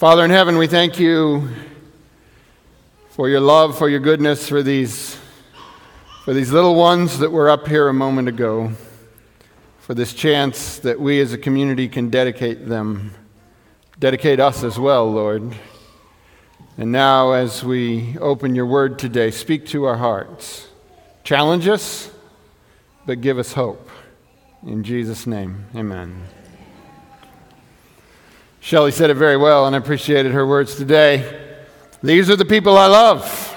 Father 0.00 0.24
in 0.24 0.30
heaven, 0.30 0.56
we 0.56 0.66
thank 0.66 0.98
you 0.98 1.46
for 3.10 3.28
your 3.28 3.40
love, 3.40 3.76
for 3.76 3.86
your 3.86 4.00
goodness, 4.00 4.48
for 4.48 4.62
these, 4.62 5.18
for 6.24 6.32
these 6.32 6.50
little 6.50 6.74
ones 6.74 7.18
that 7.18 7.30
were 7.30 7.50
up 7.50 7.68
here 7.68 7.86
a 7.86 7.92
moment 7.92 8.26
ago, 8.26 8.72
for 9.80 9.92
this 9.92 10.14
chance 10.14 10.78
that 10.78 10.98
we 10.98 11.20
as 11.20 11.34
a 11.34 11.36
community 11.36 11.86
can 11.86 12.08
dedicate 12.08 12.66
them, 12.66 13.12
dedicate 13.98 14.40
us 14.40 14.64
as 14.64 14.78
well, 14.78 15.12
Lord. 15.12 15.54
And 16.78 16.90
now, 16.90 17.32
as 17.32 17.62
we 17.62 18.16
open 18.20 18.54
your 18.54 18.64
word 18.64 18.98
today, 18.98 19.30
speak 19.30 19.66
to 19.66 19.84
our 19.84 19.98
hearts. 19.98 20.66
Challenge 21.24 21.68
us, 21.68 22.10
but 23.04 23.20
give 23.20 23.38
us 23.38 23.52
hope. 23.52 23.90
In 24.66 24.82
Jesus' 24.82 25.26
name, 25.26 25.66
amen. 25.76 26.39
Shelley 28.62 28.92
said 28.92 29.08
it 29.08 29.14
very 29.14 29.38
well, 29.38 29.66
and 29.66 29.74
I 29.74 29.78
appreciated 29.78 30.32
her 30.32 30.46
words 30.46 30.74
today. 30.74 31.56
These 32.02 32.28
are 32.28 32.36
the 32.36 32.44
people 32.44 32.76
I 32.76 32.86
love. 32.86 33.56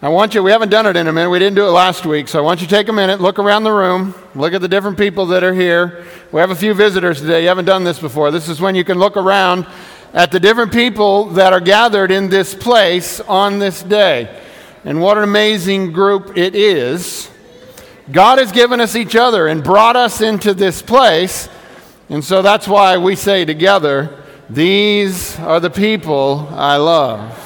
I 0.00 0.08
want 0.08 0.34
you, 0.34 0.42
we 0.44 0.52
haven't 0.52 0.68
done 0.68 0.86
it 0.86 0.94
in 0.94 1.08
a 1.08 1.12
minute. 1.12 1.30
We 1.30 1.40
didn't 1.40 1.56
do 1.56 1.66
it 1.66 1.70
last 1.70 2.06
week, 2.06 2.28
so 2.28 2.38
I 2.38 2.42
want 2.42 2.60
you 2.60 2.68
to 2.68 2.70
take 2.72 2.88
a 2.88 2.92
minute, 2.92 3.20
look 3.20 3.40
around 3.40 3.64
the 3.64 3.72
room, 3.72 4.14
look 4.36 4.54
at 4.54 4.60
the 4.60 4.68
different 4.68 4.96
people 4.96 5.26
that 5.26 5.42
are 5.42 5.52
here. 5.52 6.06
We 6.30 6.40
have 6.40 6.52
a 6.52 6.54
few 6.54 6.74
visitors 6.74 7.20
today. 7.20 7.42
You 7.42 7.48
haven't 7.48 7.64
done 7.64 7.82
this 7.82 7.98
before. 7.98 8.30
This 8.30 8.48
is 8.48 8.60
when 8.60 8.76
you 8.76 8.84
can 8.84 9.00
look 9.00 9.16
around 9.16 9.66
at 10.12 10.30
the 10.30 10.38
different 10.38 10.72
people 10.72 11.24
that 11.30 11.52
are 11.52 11.60
gathered 11.60 12.12
in 12.12 12.28
this 12.28 12.54
place 12.54 13.18
on 13.20 13.58
this 13.58 13.82
day. 13.82 14.42
And 14.84 15.00
what 15.00 15.18
an 15.18 15.24
amazing 15.24 15.90
group 15.90 16.36
it 16.36 16.54
is. 16.54 17.28
God 18.12 18.38
has 18.38 18.52
given 18.52 18.80
us 18.80 18.94
each 18.94 19.16
other 19.16 19.48
and 19.48 19.64
brought 19.64 19.96
us 19.96 20.20
into 20.20 20.54
this 20.54 20.82
place 20.82 21.48
and 22.08 22.24
so 22.24 22.40
that's 22.40 22.68
why 22.68 22.98
we 22.98 23.16
say 23.16 23.44
together, 23.44 24.16
These 24.48 25.38
are 25.40 25.58
the 25.58 25.70
people 25.70 26.48
I 26.52 26.76
love. 26.76 27.42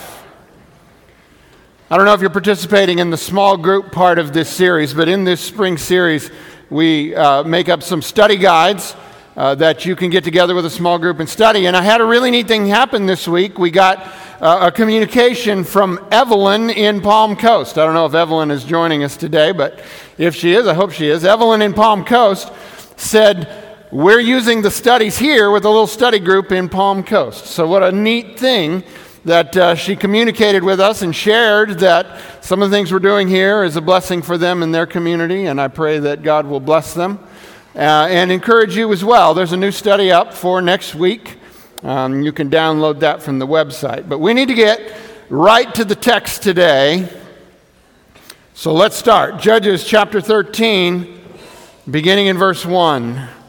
I 1.89 1.97
don't 1.97 2.05
know 2.05 2.13
if 2.13 2.21
you're 2.21 2.29
participating 2.29 2.99
in 2.99 3.09
the 3.09 3.17
small 3.17 3.57
group 3.57 3.91
part 3.91 4.19
of 4.19 4.35
this 4.35 4.51
series, 4.51 4.93
but 4.93 5.09
in 5.09 5.25
this 5.25 5.41
spring 5.41 5.79
series, 5.79 6.31
we 6.69 7.15
uh, 7.15 7.43
make 7.43 7.71
up 7.71 7.83
some 7.83 8.03
study 8.03 8.37
guides 8.37 8.95
uh, 9.35 9.55
that 9.55 9.87
you 9.87 9.97
can 9.97 10.11
get 10.11 10.25
together 10.25 10.55
with 10.55 10.67
a 10.67 10.71
small 10.71 10.99
group 10.99 11.21
and 11.21 11.29
study. 11.29 11.67
And 11.67 11.75
I 11.75 11.81
had 11.81 12.03
a 12.03 12.05
really 12.05 12.31
neat 12.31 12.47
thing 12.47 12.67
happen 12.67 13.07
this 13.07 13.27
week. 13.27 13.59
We 13.59 13.71
got 13.71 14.07
uh, 14.43 14.67
a 14.69 14.71
communication 14.71 15.65
from 15.65 16.07
Evelyn 16.13 16.69
in 16.69 17.01
Palm 17.01 17.35
Coast. 17.35 17.79
I 17.79 17.87
don't 17.87 17.95
know 17.95 18.07
if 18.07 18.15
Evelyn 18.15 18.51
is 18.51 18.63
joining 18.63 19.05
us 19.05 19.17
today, 19.17 19.53
but 19.53 19.83
if 20.19 20.35
she 20.35 20.53
is, 20.53 20.67
I 20.67 20.75
hope 20.75 20.93
she 20.93 21.09
is. 21.09 21.25
Evelyn 21.25 21.63
in 21.63 21.73
Palm 21.73 22.05
Coast 22.05 22.53
said, 22.99 23.70
we're 23.93 24.21
using 24.21 24.63
the 24.63 24.71
studies 24.71 25.19
here 25.19 25.51
with 25.51 25.65
a 25.65 25.69
little 25.69 25.87
study 25.89 26.21
group 26.21 26.53
in 26.53 26.69
Palm 26.69 27.03
Coast. 27.03 27.47
So, 27.47 27.67
what 27.67 27.83
a 27.83 27.91
neat 27.91 28.39
thing 28.39 28.85
that 29.25 29.57
uh, 29.57 29.75
she 29.75 29.97
communicated 29.97 30.63
with 30.63 30.79
us 30.79 31.03
and 31.03 31.15
shared 31.15 31.81
that 31.81 32.21
some 32.41 32.63
of 32.63 32.71
the 32.71 32.77
things 32.77 32.93
we're 32.93 33.01
doing 33.01 33.27
here 33.27 33.65
is 33.65 33.75
a 33.75 33.81
blessing 33.81 34.23
for 34.23 34.39
them 34.39 34.63
and 34.63 34.73
their 34.73 34.87
community, 34.87 35.47
and 35.47 35.61
I 35.61 35.67
pray 35.67 35.99
that 35.99 36.23
God 36.23 36.47
will 36.47 36.61
bless 36.61 36.95
them 36.95 37.19
uh, 37.75 38.07
and 38.09 38.31
encourage 38.31 38.77
you 38.77 38.93
as 38.93 39.05
well. 39.05 39.35
There's 39.35 39.53
a 39.53 39.57
new 39.57 39.73
study 39.73 40.13
up 40.13 40.35
for 40.35 40.63
next 40.63 40.95
week. 40.95 41.39
Um, 41.83 42.23
you 42.23 42.31
can 42.31 42.49
download 42.49 43.01
that 43.01 43.23
from 43.23 43.41
the 43.41 43.47
website. 43.47 44.09
But 44.09 44.19
we 44.19 44.35
need 44.35 44.49
to 44.49 44.55
get 44.55 44.81
right 45.29 45.75
to 45.75 45.85
the 45.85 45.97
text 45.97 46.45
today. 46.45 47.09
So 48.55 48.73
let's 48.73 48.95
start. 48.95 49.41
Judges 49.41 49.85
chapter 49.85 50.21
13, 50.21 51.21
beginning 51.91 52.29
in 52.29 52.39
verse 52.39 52.65
1. 52.65 53.40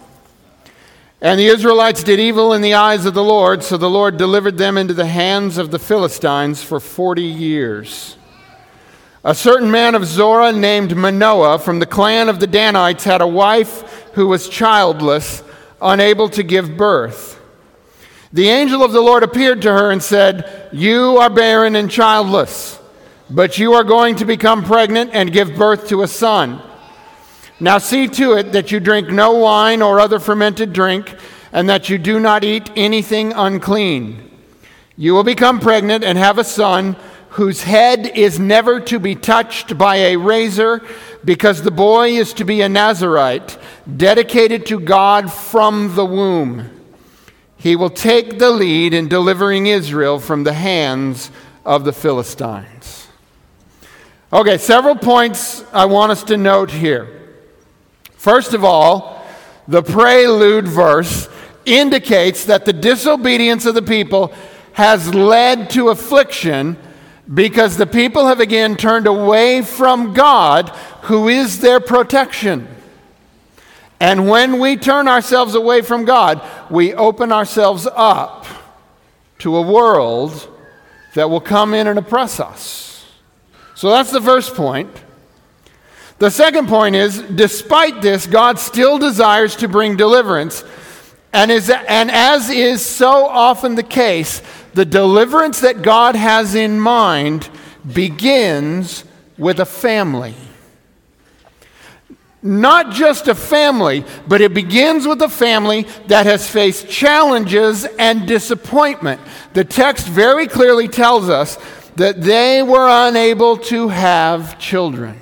And 1.24 1.40
the 1.40 1.46
Israelites 1.46 2.02
did 2.02 2.20
evil 2.20 2.52
in 2.52 2.64
the 2.64 2.74
eyes 2.74 3.06
of 3.06 3.14
the 3.14 3.24
Lord, 3.24 3.62
so 3.62 3.78
the 3.78 3.90
Lord 3.90 4.18
delivered 4.18 4.58
them 4.58 4.76
into 4.76 4.96
the 4.96 5.06
hands 5.06 5.60
of 5.60 5.70
the 5.70 5.78
Philistines 5.78 6.64
for 6.64 6.80
40 6.80 7.22
years. 7.22 8.18
A 9.24 9.36
certain 9.36 9.70
man 9.70 9.94
of 9.94 10.06
Zorah 10.06 10.52
named 10.52 10.98
Manoah 10.98 11.60
from 11.60 11.78
the 11.78 11.86
clan 11.86 12.28
of 12.28 12.40
the 12.40 12.48
Danites 12.48 13.04
had 13.04 13.22
a 13.22 13.28
wife 13.28 14.10
who 14.14 14.28
was 14.28 14.50
childless, 14.50 15.44
unable 15.80 16.28
to 16.30 16.42
give 16.42 16.76
birth. 16.76 17.40
The 18.34 18.50
angel 18.50 18.84
of 18.84 18.92
the 18.92 19.02
Lord 19.02 19.22
appeared 19.22 19.62
to 19.62 19.72
her 19.72 19.92
and 19.92 20.02
said, 20.02 20.70
You 20.72 21.18
are 21.18 21.30
barren 21.30 21.76
and 21.76 21.92
childless, 21.92 22.80
but 23.30 23.60
you 23.60 23.74
are 23.74 23.84
going 23.84 24.16
to 24.16 24.26
become 24.26 24.64
pregnant 24.64 25.12
and 25.14 25.32
give 25.32 25.56
birth 25.56 25.88
to 25.90 26.02
a 26.02 26.08
son. 26.08 26.64
Now 27.62 27.78
see 27.78 28.08
to 28.08 28.34
it 28.34 28.54
that 28.54 28.72
you 28.72 28.80
drink 28.80 29.10
no 29.10 29.34
wine 29.34 29.84
or 29.84 30.00
other 30.00 30.20
fermented 30.20 30.74
drink, 30.74 31.16
and 31.54 31.70
that 31.70 31.90
you 31.90 32.00
do 32.00 32.20
not 32.20 32.44
eat 32.44 32.72
anything 32.76 33.34
unclean. 33.34 34.32
You 34.98 35.14
will 35.14 35.24
become 35.24 35.60
pregnant 35.60 36.04
and 36.04 36.18
have 36.18 36.40
a 36.40 36.44
son 36.44 36.96
whose 37.30 37.62
head 37.62 38.08
is 38.18 38.40
never 38.40 38.80
to 38.80 38.98
be 38.98 39.14
touched 39.14 39.78
by 39.78 39.98
a 39.98 40.16
razor, 40.18 40.82
because 41.24 41.62
the 41.62 41.70
boy 41.70 42.10
is 42.10 42.34
to 42.34 42.46
be 42.46 42.62
a 42.62 42.68
Nazarite, 42.68 43.60
dedicated 43.96 44.66
to 44.66 44.80
God 44.80 45.32
from 45.32 45.94
the 45.94 46.04
womb. 46.04 46.68
He 47.58 47.76
will 47.76 47.92
take 47.92 48.40
the 48.40 48.50
lead 48.50 48.96
in 48.96 49.08
delivering 49.08 49.68
Israel 49.68 50.20
from 50.20 50.46
the 50.46 50.54
hands 50.54 51.30
of 51.64 51.84
the 51.84 51.94
Philistines. 51.94 53.08
Okay, 54.34 54.58
several 54.58 54.96
points 54.96 55.64
I 55.72 55.86
want 55.86 56.12
us 56.12 56.24
to 56.24 56.38
note 56.38 56.72
here. 56.72 57.21
First 58.22 58.54
of 58.54 58.64
all, 58.64 59.26
the 59.68 59.82
prelude 59.82 60.68
verse 60.68 61.28
indicates 61.66 62.46
that 62.46 62.66
the 62.66 62.72
disobedience 62.72 63.66
of 63.66 63.74
the 63.74 63.82
people 63.82 64.32
has 64.74 65.12
led 65.16 65.72
to 65.72 65.90
affliction 65.90 66.78
because 67.34 67.78
the 67.78 67.88
people 67.88 68.28
have 68.28 68.40
again 68.40 68.78
turned 68.78 69.08
away 69.08 69.64
from 69.64 70.14
God, 70.14 70.70
who 71.06 71.30
is 71.30 71.62
their 71.62 71.80
protection. 71.80 72.68
And 74.00 74.30
when 74.30 74.60
we 74.60 74.78
turn 74.78 75.08
ourselves 75.08 75.56
away 75.56 75.82
from 75.82 76.06
God, 76.06 76.44
we 76.70 76.94
open 76.94 77.32
ourselves 77.32 77.88
up 77.92 78.46
to 79.40 79.56
a 79.56 79.64
world 79.64 80.48
that 81.16 81.32
will 81.32 81.42
come 81.42 81.74
in 81.74 81.88
and 81.88 81.98
oppress 81.98 82.40
us. 82.40 83.04
So 83.74 83.90
that's 83.90 84.12
the 84.12 84.22
first 84.22 84.54
point. 84.54 84.96
The 86.22 86.30
second 86.30 86.68
point 86.68 86.96
is 86.96 87.20
despite 87.20 88.04
this, 88.04 88.28
God 88.28 88.60
still 88.60 89.00
desires 89.00 89.56
to 89.56 89.68
bring 89.68 89.98
deliverance. 89.98 90.64
And, 91.34 91.50
is, 91.50 91.68
and 91.72 92.12
as 92.12 92.52
is 92.52 92.86
so 92.86 93.26
often 93.26 93.74
the 93.74 93.82
case, 93.82 94.44
the 94.76 94.86
deliverance 94.86 95.62
that 95.62 95.82
God 95.82 96.16
has 96.16 96.54
in 96.54 96.80
mind 96.80 97.50
begins 97.92 99.04
with 99.40 99.60
a 99.60 99.66
family. 99.66 100.36
Not 102.44 102.92
just 102.92 103.28
a 103.28 103.34
family, 103.34 104.06
but 104.28 104.42
it 104.42 104.54
begins 104.54 105.08
with 105.08 105.24
a 105.24 105.30
family 105.30 105.88
that 106.06 106.28
has 106.28 106.48
faced 106.48 106.88
challenges 106.88 107.86
and 107.98 108.28
disappointment. 108.28 109.22
The 109.54 109.66
text 109.66 110.06
very 110.06 110.46
clearly 110.46 110.88
tells 110.88 111.30
us 111.30 111.58
that 111.96 112.22
they 112.22 112.62
were 112.62 112.88
unable 113.08 113.58
to 113.58 113.88
have 113.88 114.60
children. 114.60 115.21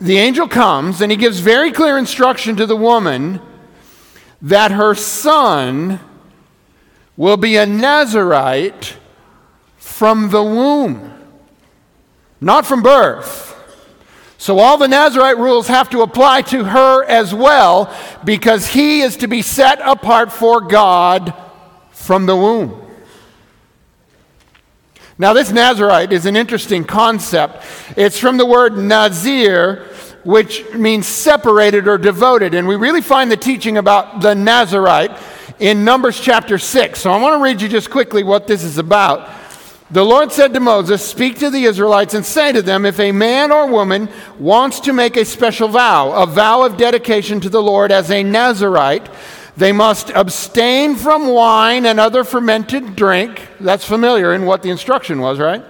The 0.00 0.18
angel 0.18 0.48
comes 0.48 1.00
and 1.00 1.10
he 1.10 1.16
gives 1.16 1.40
very 1.40 1.72
clear 1.72 1.98
instruction 1.98 2.56
to 2.56 2.66
the 2.66 2.76
woman 2.76 3.40
that 4.40 4.70
her 4.70 4.94
son 4.94 6.00
will 7.16 7.36
be 7.36 7.56
a 7.56 7.66
Nazarite 7.66 8.96
from 9.76 10.30
the 10.30 10.42
womb, 10.42 11.12
not 12.40 12.64
from 12.64 12.82
birth. 12.82 13.46
So, 14.40 14.60
all 14.60 14.78
the 14.78 14.86
Nazarite 14.86 15.36
rules 15.36 15.66
have 15.66 15.90
to 15.90 16.02
apply 16.02 16.42
to 16.42 16.62
her 16.62 17.02
as 17.04 17.34
well 17.34 17.92
because 18.24 18.68
he 18.68 19.00
is 19.00 19.16
to 19.16 19.26
be 19.26 19.42
set 19.42 19.80
apart 19.82 20.30
for 20.30 20.60
God 20.60 21.34
from 21.90 22.26
the 22.26 22.36
womb. 22.36 22.87
Now, 25.20 25.32
this 25.32 25.50
Nazarite 25.50 26.12
is 26.12 26.26
an 26.26 26.36
interesting 26.36 26.84
concept. 26.84 27.64
It's 27.96 28.20
from 28.20 28.36
the 28.36 28.46
word 28.46 28.78
Nazir, 28.78 29.88
which 30.22 30.72
means 30.74 31.08
separated 31.08 31.88
or 31.88 31.98
devoted. 31.98 32.54
And 32.54 32.68
we 32.68 32.76
really 32.76 33.00
find 33.00 33.28
the 33.28 33.36
teaching 33.36 33.78
about 33.78 34.20
the 34.20 34.34
Nazarite 34.34 35.10
in 35.58 35.84
Numbers 35.84 36.20
chapter 36.20 36.56
6. 36.56 37.00
So 37.00 37.10
I 37.10 37.20
want 37.20 37.36
to 37.36 37.42
read 37.42 37.60
you 37.60 37.68
just 37.68 37.90
quickly 37.90 38.22
what 38.22 38.46
this 38.46 38.62
is 38.62 38.78
about. 38.78 39.28
The 39.90 40.04
Lord 40.04 40.30
said 40.30 40.54
to 40.54 40.60
Moses, 40.60 41.04
Speak 41.04 41.40
to 41.40 41.50
the 41.50 41.64
Israelites 41.64 42.14
and 42.14 42.24
say 42.24 42.52
to 42.52 42.62
them, 42.62 42.86
If 42.86 43.00
a 43.00 43.10
man 43.10 43.50
or 43.50 43.66
woman 43.66 44.08
wants 44.38 44.78
to 44.80 44.92
make 44.92 45.16
a 45.16 45.24
special 45.24 45.66
vow, 45.66 46.12
a 46.12 46.26
vow 46.26 46.62
of 46.62 46.76
dedication 46.76 47.40
to 47.40 47.48
the 47.48 47.62
Lord 47.62 47.90
as 47.90 48.12
a 48.12 48.22
Nazarite, 48.22 49.08
they 49.58 49.72
must 49.72 50.10
abstain 50.10 50.96
from 50.96 51.28
wine 51.28 51.84
and 51.84 52.00
other 52.00 52.24
fermented 52.24 52.96
drink. 52.96 53.46
That's 53.60 53.84
familiar 53.84 54.32
in 54.32 54.46
what 54.46 54.62
the 54.62 54.70
instruction 54.70 55.20
was, 55.20 55.38
right? 55.38 55.62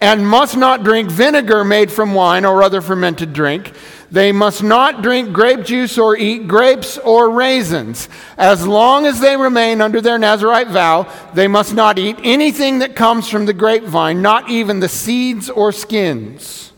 and 0.00 0.26
must 0.26 0.56
not 0.56 0.84
drink 0.84 1.10
vinegar 1.10 1.64
made 1.64 1.90
from 1.90 2.14
wine 2.14 2.44
or 2.44 2.62
other 2.62 2.80
fermented 2.80 3.32
drink. 3.32 3.72
They 4.10 4.32
must 4.32 4.62
not 4.62 5.02
drink 5.02 5.32
grape 5.32 5.64
juice 5.64 5.98
or 5.98 6.16
eat 6.16 6.46
grapes 6.46 6.98
or 6.98 7.30
raisins. 7.30 8.08
As 8.36 8.66
long 8.66 9.06
as 9.06 9.20
they 9.20 9.36
remain 9.36 9.80
under 9.80 10.00
their 10.00 10.18
Nazarite 10.18 10.68
vow, 10.68 11.12
they 11.34 11.48
must 11.48 11.74
not 11.74 11.98
eat 11.98 12.16
anything 12.22 12.78
that 12.78 12.94
comes 12.94 13.28
from 13.28 13.46
the 13.46 13.52
grapevine, 13.52 14.22
not 14.22 14.48
even 14.48 14.80
the 14.80 14.88
seeds 14.88 15.50
or 15.50 15.72
skins. 15.72 16.72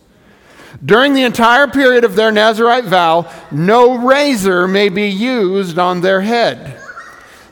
During 0.85 1.13
the 1.13 1.25
entire 1.25 1.67
period 1.67 2.05
of 2.05 2.17
their 2.17 2.33
Nazarite 2.33 2.85
vow, 2.85 3.31
no 3.51 3.99
razor 3.99 4.67
may 4.67 4.89
be 4.89 5.09
used 5.09 5.79
on 5.79 6.01
their 6.01 6.23
head. 6.23 6.81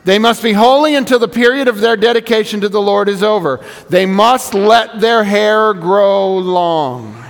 They 0.05 0.19
must 0.19 0.43
be 0.43 0.55
holy 0.55 0.95
until 0.95 1.19
the 1.19 1.29
period 1.29 1.69
of 1.69 1.81
their 1.81 1.97
dedication 1.97 2.63
to 2.63 2.69
the 2.71 2.81
Lord 2.81 3.11
is 3.11 3.23
over. 3.23 3.61
They 3.91 4.07
must 4.07 4.55
let 4.55 5.01
their 5.01 5.25
hair 5.25 5.75
grow 5.75 6.39
long. 6.39 7.23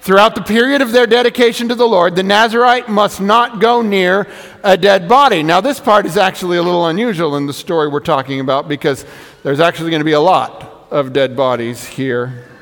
Throughout 0.00 0.34
the 0.34 0.42
period 0.42 0.80
of 0.80 0.92
their 0.92 1.06
dedication 1.06 1.68
to 1.68 1.74
the 1.74 1.86
Lord, 1.86 2.16
the 2.16 2.22
Nazarite 2.22 2.88
must 2.88 3.20
not 3.20 3.60
go 3.60 3.82
near 3.82 4.26
a 4.62 4.76
dead 4.76 5.08
body. 5.08 5.42
Now, 5.42 5.60
this 5.60 5.80
part 5.80 6.06
is 6.06 6.16
actually 6.16 6.56
a 6.56 6.62
little 6.62 6.86
unusual 6.86 7.36
in 7.36 7.46
the 7.46 7.52
story 7.52 7.88
we're 7.88 8.00
talking 8.00 8.40
about 8.40 8.68
because 8.68 9.04
there's 9.42 9.60
actually 9.60 9.90
going 9.90 10.00
to 10.00 10.04
be 10.04 10.12
a 10.12 10.20
lot 10.20 10.88
of 10.90 11.12
dead 11.12 11.36
bodies 11.36 11.86
here. 11.86 12.53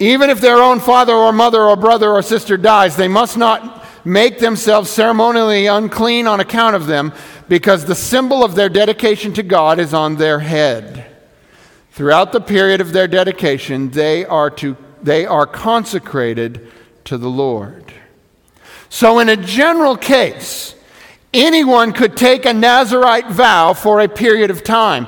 Even 0.00 0.30
if 0.30 0.40
their 0.40 0.62
own 0.62 0.80
father 0.80 1.12
or 1.12 1.30
mother 1.32 1.62
or 1.62 1.76
brother 1.76 2.10
or 2.10 2.22
sister 2.22 2.56
dies, 2.56 2.96
they 2.96 3.06
must 3.06 3.36
not 3.36 3.86
make 4.04 4.38
themselves 4.38 4.90
ceremonially 4.90 5.66
unclean 5.66 6.26
on 6.26 6.40
account 6.40 6.74
of 6.74 6.86
them 6.86 7.12
because 7.48 7.84
the 7.84 7.94
symbol 7.94 8.42
of 8.42 8.54
their 8.54 8.70
dedication 8.70 9.32
to 9.34 9.42
God 9.42 9.78
is 9.78 9.92
on 9.92 10.16
their 10.16 10.40
head. 10.40 11.06
Throughout 11.92 12.32
the 12.32 12.40
period 12.40 12.80
of 12.80 12.92
their 12.92 13.06
dedication, 13.06 13.90
they 13.90 14.24
are 14.24 14.50
to 14.50 14.76
they 15.02 15.26
are 15.26 15.46
consecrated 15.46 16.70
to 17.04 17.16
the 17.16 17.28
Lord. 17.28 17.92
So, 18.88 19.18
in 19.18 19.28
a 19.28 19.36
general 19.36 19.96
case, 19.96 20.74
anyone 21.32 21.92
could 21.92 22.16
take 22.16 22.44
a 22.44 22.52
Nazarite 22.52 23.28
vow 23.28 23.72
for 23.72 24.00
a 24.00 24.08
period 24.08 24.50
of 24.50 24.64
time. 24.64 25.06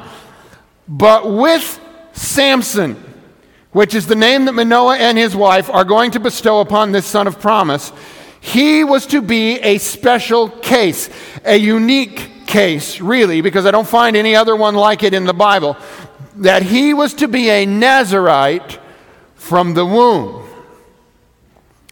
But 0.89 1.31
with 1.31 1.81
Samson, 2.13 3.12
which 3.73 3.95
is 3.95 4.07
the 4.07 4.15
name 4.15 4.45
that 4.45 4.53
Manoah 4.53 4.99
and 4.99 5.19
his 5.19 5.35
wife 5.35 5.69
are 5.71 5.85
going 5.85 6.11
to 6.13 6.21
bestow 6.21 6.61
upon 6.61 6.93
this 6.93 7.07
son 7.07 7.27
of 7.27 7.41
promise, 7.41 7.93
he 8.41 8.85
was 8.85 9.07
to 9.07 9.23
be 9.23 9.59
a 9.61 9.79
special 9.79 10.49
case, 10.49 11.09
a 11.45 11.57
unique 11.57 12.47
case, 12.47 13.01
really, 13.01 13.41
because 13.41 13.67
I 13.67 13.71
don't 13.71 13.89
find 13.89 14.17
any 14.17 14.37
other 14.37 14.55
one 14.55 14.75
like 14.75 15.03
it 15.03 15.15
in 15.15 15.25
the 15.25 15.33
Bible, 15.33 15.77
that 16.37 16.63
he 16.63 16.93
was 16.93 17.15
to 17.15 17.29
be 17.29 17.49
a 17.51 17.67
Nazarite 17.67 18.79
from 19.35 19.75
the 19.75 19.87
womb. 19.87 20.47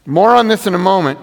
More 0.05 0.35
on 0.35 0.47
this 0.47 0.67
in 0.67 0.75
a 0.75 0.79
moment. 0.79 1.19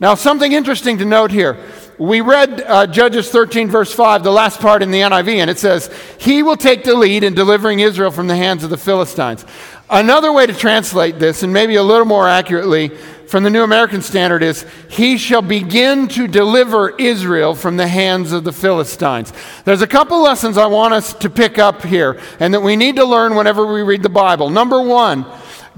Now, 0.00 0.14
something 0.14 0.52
interesting 0.52 0.98
to 0.98 1.04
note 1.04 1.30
here. 1.30 1.58
We 1.98 2.20
read 2.20 2.60
uh, 2.60 2.86
Judges 2.86 3.28
13, 3.28 3.68
verse 3.68 3.92
5, 3.92 4.22
the 4.22 4.30
last 4.30 4.60
part 4.60 4.84
in 4.84 4.92
the 4.92 5.00
NIV, 5.00 5.38
and 5.38 5.50
it 5.50 5.58
says, 5.58 5.90
He 6.18 6.44
will 6.44 6.56
take 6.56 6.84
the 6.84 6.94
lead 6.94 7.24
in 7.24 7.34
delivering 7.34 7.80
Israel 7.80 8.12
from 8.12 8.28
the 8.28 8.36
hands 8.36 8.62
of 8.62 8.70
the 8.70 8.76
Philistines. 8.76 9.44
Another 9.90 10.32
way 10.32 10.46
to 10.46 10.54
translate 10.54 11.18
this, 11.18 11.42
and 11.42 11.52
maybe 11.52 11.74
a 11.74 11.82
little 11.82 12.06
more 12.06 12.28
accurately 12.28 12.90
from 13.26 13.42
the 13.42 13.50
New 13.50 13.64
American 13.64 14.00
Standard, 14.00 14.44
is 14.44 14.64
He 14.88 15.18
shall 15.18 15.42
begin 15.42 16.06
to 16.08 16.28
deliver 16.28 16.90
Israel 16.90 17.56
from 17.56 17.76
the 17.76 17.88
hands 17.88 18.30
of 18.30 18.44
the 18.44 18.52
Philistines. 18.52 19.32
There's 19.64 19.82
a 19.82 19.88
couple 19.88 20.22
lessons 20.22 20.56
I 20.56 20.66
want 20.66 20.94
us 20.94 21.12
to 21.14 21.28
pick 21.28 21.58
up 21.58 21.82
here 21.82 22.20
and 22.38 22.54
that 22.54 22.60
we 22.60 22.76
need 22.76 22.94
to 22.96 23.04
learn 23.04 23.34
whenever 23.34 23.66
we 23.66 23.82
read 23.82 24.04
the 24.04 24.08
Bible. 24.08 24.50
Number 24.50 24.80
one, 24.80 25.26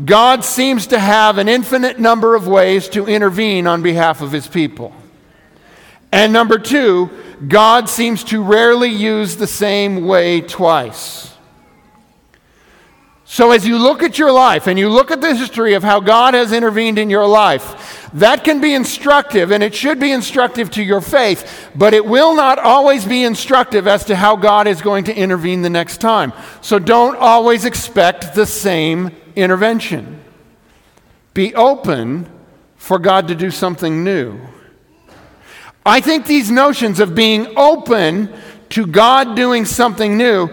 God 0.05 0.45
seems 0.45 0.87
to 0.89 0.99
have 0.99 1.39
an 1.39 1.49
infinite 1.49 1.99
number 1.99 2.35
of 2.35 2.47
ways 2.47 2.91
to 2.91 3.07
intervene 3.07 3.67
on 3.67 3.81
behalf 3.81 4.21
of 4.21 4.33
His 4.33 4.47
people. 4.47 4.95
And 6.13 6.33
number 6.33 6.59
two, 6.59 7.11
God 7.47 7.89
seems 7.89 8.25
to 8.25 8.43
rarely 8.43 8.91
use 8.91 9.37
the 9.37 9.47
same 9.47 10.07
way 10.07 10.41
twice. 10.41 11.31
So, 13.25 13.53
as 13.53 13.65
you 13.65 13.79
look 13.79 14.03
at 14.03 14.19
your 14.19 14.33
life 14.33 14.67
and 14.67 14.77
you 14.77 14.89
look 14.89 15.13
at 15.13 15.21
the 15.21 15.37
history 15.37 15.75
of 15.75 15.85
how 15.85 16.01
God 16.01 16.35
has 16.35 16.53
intervened 16.53 16.99
in 16.99 17.09
your 17.09 17.29
life, 17.29 18.11
that 18.15 18.43
can 18.43 18.61
be 18.61 18.75
instructive 18.75 19.53
and 19.53 19.63
it 19.63 19.73
should 19.73 20.01
be 20.01 20.11
instructive 20.11 20.69
to 20.73 20.83
your 20.83 21.01
faith, 21.01 21.71
but 21.77 21.95
it 21.95 22.05
will 22.05 22.35
not 22.35 22.59
always 22.59 23.05
be 23.05 23.23
instructive 23.23 23.87
as 23.87 24.05
to 24.07 24.17
how 24.17 24.35
God 24.35 24.67
is 24.67 24.83
going 24.83 25.05
to 25.05 25.15
intervene 25.15 25.63
the 25.63 25.71
next 25.71 25.99
time. 25.99 26.33
So, 26.61 26.81
don't 26.81 27.17
always 27.17 27.65
expect 27.65 28.35
the 28.35 28.47
same 28.47 29.15
intervention. 29.37 30.21
Be 31.33 31.55
open 31.55 32.29
for 32.75 32.99
God 32.99 33.29
to 33.29 33.37
do 33.37 33.53
something 33.53 34.03
new. 34.03 34.41
I 35.85 36.01
think 36.01 36.27
these 36.27 36.51
notions 36.51 37.01
of 37.01 37.15
being 37.15 37.57
open 37.57 38.33
to 38.71 38.87
God 38.87 39.35
doing 39.35 39.65
something 39.65 40.17
new 40.17 40.51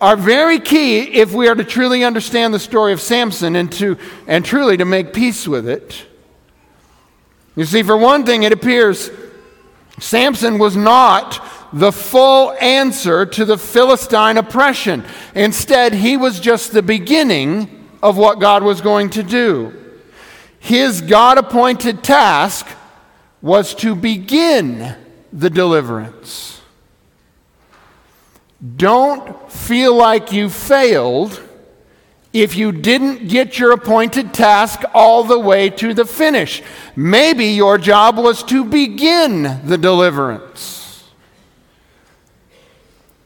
are 0.00 0.16
very 0.16 0.58
key 0.58 1.00
if 1.00 1.32
we 1.32 1.48
are 1.48 1.54
to 1.54 1.64
truly 1.64 2.04
understand 2.04 2.52
the 2.52 2.58
story 2.58 2.92
of 2.92 3.00
Samson 3.00 3.56
and, 3.56 3.72
to, 3.72 3.96
and 4.26 4.44
truly 4.44 4.76
to 4.76 4.84
make 4.84 5.14
peace 5.14 5.46
with 5.46 5.68
it. 5.68 6.06
You 7.56 7.64
see, 7.64 7.82
for 7.82 7.96
one 7.96 8.26
thing, 8.26 8.42
it 8.42 8.52
appears 8.52 9.10
Samson 10.00 10.58
was 10.58 10.76
not 10.76 11.42
the 11.72 11.92
full 11.92 12.52
answer 12.60 13.24
to 13.26 13.44
the 13.44 13.56
Philistine 13.56 14.36
oppression. 14.36 15.04
Instead, 15.34 15.94
he 15.94 16.16
was 16.16 16.40
just 16.40 16.72
the 16.72 16.82
beginning 16.82 17.88
of 18.02 18.16
what 18.16 18.40
God 18.40 18.62
was 18.62 18.80
going 18.80 19.10
to 19.10 19.22
do. 19.22 19.72
His 20.58 21.00
God 21.00 21.38
appointed 21.38 22.02
task 22.02 22.66
was 23.44 23.74
to 23.74 23.94
begin 23.94 24.96
the 25.30 25.50
deliverance. 25.50 26.62
Don't 28.76 29.52
feel 29.52 29.94
like 29.94 30.32
you 30.32 30.48
failed 30.48 31.42
if 32.32 32.56
you 32.56 32.72
didn't 32.72 33.28
get 33.28 33.58
your 33.58 33.72
appointed 33.72 34.32
task 34.32 34.80
all 34.94 35.24
the 35.24 35.38
way 35.38 35.68
to 35.68 35.92
the 35.92 36.06
finish. 36.06 36.62
Maybe 36.96 37.48
your 37.48 37.76
job 37.76 38.16
was 38.16 38.42
to 38.44 38.64
begin 38.64 39.60
the 39.66 39.76
deliverance. 39.76 41.04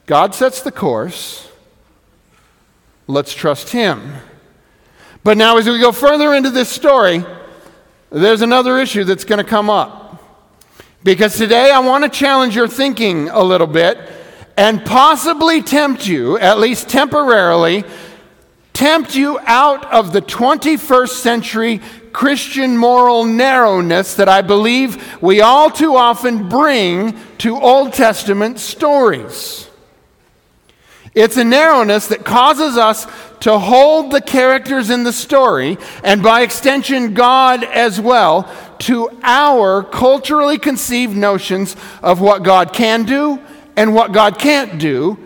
God 0.06 0.34
sets 0.34 0.62
the 0.62 0.72
course. 0.72 1.48
Let's 3.06 3.32
trust 3.32 3.70
Him. 3.70 4.14
But 5.22 5.36
now, 5.36 5.58
as 5.58 5.68
we 5.68 5.78
go 5.78 5.92
further 5.92 6.34
into 6.34 6.50
this 6.50 6.68
story, 6.68 7.24
there's 8.10 8.42
another 8.42 8.78
issue 8.78 9.04
that's 9.04 9.24
going 9.24 9.38
to 9.38 9.48
come 9.48 9.70
up. 9.70 10.07
Because 11.08 11.38
today 11.38 11.70
I 11.70 11.78
want 11.78 12.04
to 12.04 12.10
challenge 12.10 12.54
your 12.54 12.68
thinking 12.68 13.30
a 13.30 13.42
little 13.42 13.66
bit 13.66 13.98
and 14.58 14.84
possibly 14.84 15.62
tempt 15.62 16.06
you, 16.06 16.36
at 16.36 16.58
least 16.58 16.90
temporarily, 16.90 17.84
tempt 18.74 19.14
you 19.14 19.38
out 19.46 19.90
of 19.90 20.12
the 20.12 20.20
21st 20.20 21.08
century 21.08 21.80
Christian 22.12 22.76
moral 22.76 23.24
narrowness 23.24 24.16
that 24.16 24.28
I 24.28 24.42
believe 24.42 25.22
we 25.22 25.40
all 25.40 25.70
too 25.70 25.96
often 25.96 26.50
bring 26.50 27.18
to 27.38 27.56
Old 27.56 27.94
Testament 27.94 28.60
stories. 28.60 29.66
It's 31.14 31.38
a 31.38 31.44
narrowness 31.44 32.08
that 32.08 32.26
causes 32.26 32.76
us 32.76 33.06
to 33.40 33.58
hold 33.58 34.12
the 34.12 34.20
characters 34.20 34.90
in 34.90 35.04
the 35.04 35.12
story, 35.12 35.78
and 36.04 36.22
by 36.22 36.42
extension, 36.42 37.14
God 37.14 37.64
as 37.64 38.00
well, 38.00 38.52
to 38.80 39.10
our 39.22 39.82
culturally 39.82 40.58
conceived 40.58 41.16
notions 41.16 41.76
of 42.02 42.20
what 42.20 42.42
God 42.42 42.72
can 42.72 43.04
do 43.04 43.40
and 43.76 43.94
what 43.94 44.12
God 44.12 44.38
can't 44.38 44.78
do, 44.80 45.18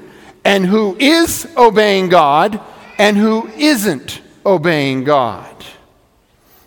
and 0.44 0.66
who 0.66 0.96
is 0.98 1.48
obeying 1.56 2.08
God 2.08 2.60
and 2.98 3.16
who 3.16 3.48
isn't 3.56 4.20
obeying 4.44 5.04
God. 5.04 5.64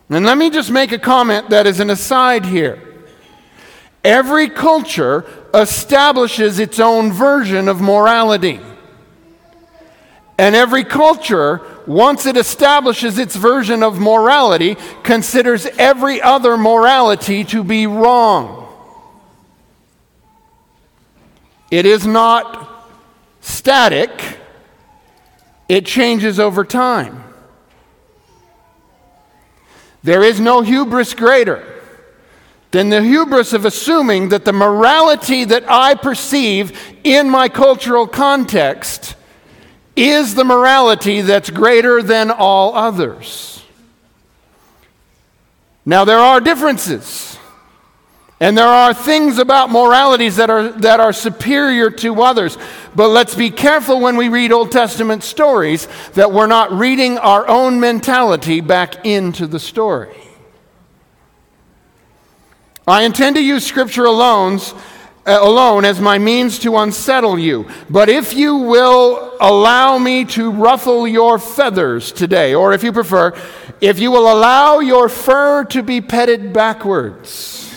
And 0.10 0.26
let 0.26 0.38
me 0.38 0.50
just 0.50 0.72
make 0.72 0.92
a 0.92 1.00
comment 1.00 1.50
that 1.50 1.68
is 1.68 1.80
an 1.80 1.90
aside 1.90 2.46
here. 2.46 2.82
Every 4.04 4.50
culture 4.50 5.26
establishes 5.54 6.60
its 6.60 6.80
own 6.80 7.12
version 7.12 7.68
of 7.68 7.82
morality. 7.82 8.60
And 10.38 10.56
every 10.56 10.84
culture, 10.84 11.62
once 11.88 12.26
it 12.26 12.38
establishes 12.38 13.18
its 13.18 13.36
version 13.36 13.84
of 13.84 14.00
morality, 14.00 14.76
considers 15.04 15.66
every 15.78 16.22
other 16.22 16.58
morality 16.58 17.44
to 17.44 17.64
be 17.64 17.88
wrong. 17.88 18.62
It 21.72 21.86
is 21.86 22.06
not 22.06 22.88
static, 23.42 24.10
it 25.68 25.86
changes 25.86 26.40
over 26.40 26.64
time. 26.64 27.24
There 30.04 30.24
is 30.24 30.40
no 30.40 30.62
hubris 30.62 31.16
greater 31.16 31.82
than 32.70 32.90
the 32.90 33.02
hubris 33.02 33.54
of 33.54 33.66
assuming 33.66 34.30
that 34.30 34.46
the 34.46 34.54
morality 34.54 35.46
that 35.46 35.64
I 35.68 35.96
perceive 35.96 36.78
in 37.04 37.30
my 37.30 37.50
cultural 37.50 38.06
context 38.06 39.16
is 39.96 40.36
the 40.36 40.44
morality 40.44 41.22
that's 41.22 41.50
greater 41.50 42.02
than 42.02 42.32
all 42.32 42.76
others. 42.76 43.64
Now, 45.86 46.04
there 46.04 46.20
are 46.20 46.42
differences. 46.42 47.38
And 48.40 48.58
there 48.58 48.68
are 48.68 48.94
things 48.94 49.38
about 49.38 49.70
moralities 49.70 50.36
that 50.36 50.50
are, 50.50 50.70
that 50.70 51.00
are 51.00 51.14
superior 51.14 51.90
to 51.90 52.22
others. 52.22 52.58
But 52.94 53.08
let's 53.08 53.34
be 53.34 53.50
careful 53.50 54.02
when 54.02 54.18
we 54.18 54.28
read 54.28 54.52
Old 54.52 54.72
Testament 54.72 55.24
stories 55.24 55.88
that 56.16 56.34
we're 56.34 56.48
not 56.48 56.72
reading 56.72 57.18
our 57.18 57.48
own 57.48 57.80
mentality 57.80 58.60
back 58.60 59.06
into 59.06 59.48
the 59.48 59.60
story. 59.60 60.16
I 62.86 63.04
intend 63.04 63.38
to 63.38 63.42
use 63.42 63.66
Scripture 63.66 64.06
alone, 64.06 64.60
Uh, 65.28 65.40
alone 65.42 65.86
as 65.86 66.00
my 66.00 66.20
means 66.20 66.60
to 66.60 66.78
unsettle 66.78 67.40
you. 67.40 67.68
But 67.90 68.10
if 68.10 68.36
you 68.36 68.58
will 68.58 69.36
allow 69.42 69.98
me 69.98 70.24
to 70.26 70.52
ruffle 70.52 71.08
your 71.08 71.40
feathers 71.40 72.12
today, 72.12 72.54
or 72.54 72.74
if 72.74 72.84
you 72.84 72.92
prefer, 72.92 73.34
if 73.82 73.98
you 73.98 74.12
will 74.12 74.32
allow 74.32 74.82
your 74.82 75.10
fur 75.10 75.64
to 75.66 75.82
be 75.82 76.00
petted 76.00 76.54
backwards, 76.54 77.74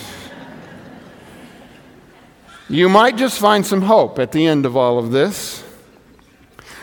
you 2.68 2.90
might 2.90 3.16
just 3.16 3.38
find 3.38 3.64
some 3.64 3.80
hope 3.80 4.18
at 4.18 4.30
the 4.30 4.46
end 4.46 4.66
of 4.66 4.76
all 4.76 4.98
of 4.98 5.10
this. 5.10 5.64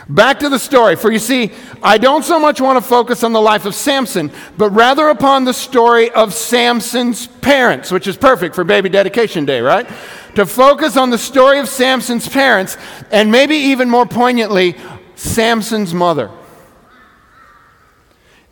Back 0.09 0.39
to 0.39 0.49
the 0.49 0.59
story, 0.59 0.95
for 0.95 1.11
you 1.11 1.19
see, 1.19 1.51
I 1.81 1.97
don't 1.99 2.23
so 2.23 2.39
much 2.39 2.61
want 2.61 2.77
to 2.77 2.87
focus 2.87 3.23
on 3.23 3.33
the 3.33 3.41
life 3.41 3.65
of 3.65 3.73
Samson, 3.73 4.31
but 4.57 4.69
rather 4.71 5.09
upon 5.09 5.45
the 5.45 5.53
story 5.53 6.11
of 6.11 6.33
Samson's 6.33 7.25
parents, 7.27 7.91
which 7.91 8.07
is 8.07 8.17
perfect 8.17 8.53
for 8.55 8.63
baby 8.63 8.89
dedication 8.89 9.45
day, 9.45 9.61
right? 9.61 9.87
To 10.35 10.45
focus 10.45 10.97
on 10.97 11.09
the 11.09 11.17
story 11.17 11.59
of 11.59 11.69
Samson's 11.69 12.27
parents, 12.27 12.77
and 13.11 13.31
maybe 13.31 13.55
even 13.55 13.89
more 13.89 14.05
poignantly, 14.05 14.75
Samson's 15.15 15.93
mother. 15.93 16.29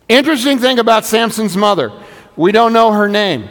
Interesting 0.08 0.58
thing 0.58 0.78
about 0.78 1.04
Samson's 1.04 1.56
mother, 1.56 1.92
we 2.36 2.52
don't 2.52 2.72
know 2.72 2.92
her 2.92 3.08
name. 3.08 3.48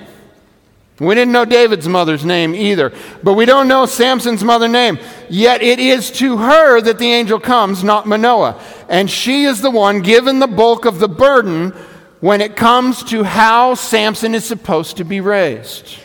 We 1.00 1.16
didn't 1.16 1.32
know 1.32 1.46
David's 1.46 1.88
mother's 1.88 2.24
name 2.24 2.54
either, 2.54 2.94
but 3.24 3.34
we 3.34 3.46
don't 3.46 3.68
know 3.68 3.86
Samson's 3.88 4.44
mother's 4.44 4.72
name. 4.72 5.00
Yet 5.30 5.64
it 5.64 5.80
is 5.80 6.12
to 6.12 6.38
her 6.38 6.82
that 6.82 7.00
the 7.00 7.12
angel 7.12 7.40
comes, 7.40 7.84
not 7.84 8.06
Manoah. 8.06 8.62
And 8.90 9.10
she 9.10 9.44
is 9.44 9.62
the 9.62 9.72
one 9.72 10.02
given 10.02 10.40
the 10.40 10.48
bulk 10.48 10.86
of 10.86 11.00
the 11.00 11.08
burden 11.08 11.72
when 12.20 12.42
it 12.42 12.56
comes 12.56 13.04
to 13.06 13.24
how 13.24 13.74
Samson 13.74 14.36
is 14.36 14.46
supposed 14.46 14.98
to 14.98 15.04
be 15.04 15.20
raised. 15.20 15.98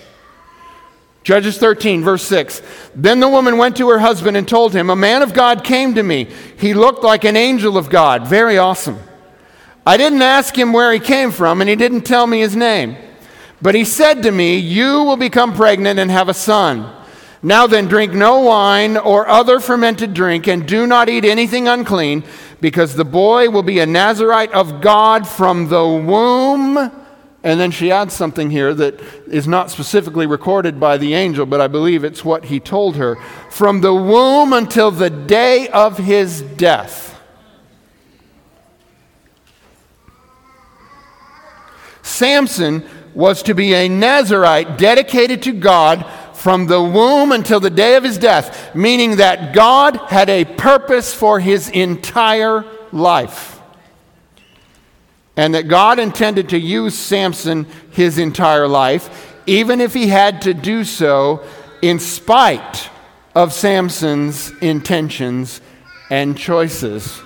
Judges 1.29 1.59
13, 1.59 2.03
verse 2.03 2.23
6. 2.23 2.63
Then 2.95 3.21
the 3.21 3.29
woman 3.29 3.59
went 3.59 3.77
to 3.77 3.91
her 3.91 3.99
husband 3.99 4.35
and 4.35 4.49
told 4.49 4.73
him, 4.73 4.89
A 4.89 4.97
man 4.97 5.21
of 5.21 5.35
God 5.35 5.63
came 5.63 5.95
to 5.95 6.03
me. 6.03 6.27
He 6.59 6.73
looked 6.73 7.05
like 7.05 7.25
an 7.25 7.37
angel 7.37 7.77
of 7.77 7.91
God. 7.91 8.27
Very 8.27 8.57
awesome. 8.57 8.99
I 9.87 9.99
didn't 9.99 10.23
ask 10.23 10.57
him 10.57 10.73
where 10.73 10.91
he 10.91 10.99
came 10.99 11.31
from, 11.31 11.61
and 11.61 11.69
he 11.69 11.77
didn't 11.77 12.07
tell 12.07 12.27
me 12.27 12.41
his 12.41 12.57
name. 12.57 12.97
But 13.61 13.75
he 13.75 13.85
said 13.85 14.23
to 14.23 14.33
me, 14.33 14.57
You 14.57 15.05
will 15.05 15.19
become 15.19 15.53
pregnant 15.53 15.99
and 15.99 16.11
have 16.11 16.31
a 16.31 16.33
son. 16.33 16.91
Now 17.43 17.67
then, 17.67 17.89
drink 17.89 18.15
no 18.15 18.41
wine 18.41 18.97
or 18.97 19.29
other 19.29 19.61
fermented 19.61 20.15
drink, 20.15 20.47
and 20.47 20.67
do 20.67 20.87
not 20.87 21.11
eat 21.11 21.27
anything 21.27 21.69
unclean, 21.69 22.25
because 22.63 22.95
the 22.95 23.05
boy 23.05 23.51
will 23.51 23.63
be 23.63 23.81
a 23.81 23.87
Nazarite 23.87 24.53
of 24.53 24.81
God 24.81 25.29
from 25.29 25.69
the 25.69 25.87
womb. 25.87 26.91
And 27.45 27.61
then 27.61 27.71
she 27.71 27.93
adds 27.93 28.15
something 28.15 28.51
here 28.51 28.75
that 28.75 29.01
is 29.29 29.47
not 29.47 29.71
specifically 29.71 30.27
recorded 30.27 30.81
by 30.81 30.99
the 30.99 31.15
angel, 31.15 31.47
but 31.47 31.61
I 31.61 31.69
believe 31.69 32.03
it's 32.03 32.25
what 32.25 32.47
he 32.47 32.59
told 32.59 32.97
her 32.97 33.17
from 33.49 33.81
the 33.81 33.95
womb 33.95 34.53
until 34.53 34.91
the 34.91 35.11
day 35.11 35.69
of 35.69 35.99
his 35.99 36.43
death. 36.43 37.21
Samson 42.03 42.85
was 43.15 43.43
to 43.45 43.55
be 43.55 43.75
a 43.75 43.89
Nazarite 43.89 44.77
dedicated 44.77 45.43
to 45.43 45.53
God 45.53 46.05
from 46.35 46.67
the 46.67 46.83
womb 46.83 47.33
until 47.33 47.61
the 47.61 47.71
day 47.71 47.97
of 47.97 48.05
his 48.05 48.19
death, 48.19 48.75
meaning 48.75 49.17
that 49.17 49.53
God 49.53 49.97
had 49.97 50.29
a 50.29 50.45
purpose 50.45 51.15
for 51.15 51.39
his 51.39 51.69
entire 51.69 52.65
life. 52.93 53.58
And 55.39 55.55
that 55.55 55.69
God 55.69 56.01
intended 56.01 56.49
to 56.49 56.59
use 56.59 56.99
Samson 56.99 57.67
his 57.93 58.19
entire 58.19 58.67
life, 58.67 59.37
even 59.47 59.81
if 59.81 59.95
he 59.95 60.09
had 60.09 60.43
to 60.43 60.53
do 60.53 60.83
so 60.83 61.47
in 61.81 62.01
spite 62.01 62.91
of 63.37 63.53
Samson's 63.53 64.51
intentions 64.59 65.61
and 66.11 66.37
choices. 66.37 67.23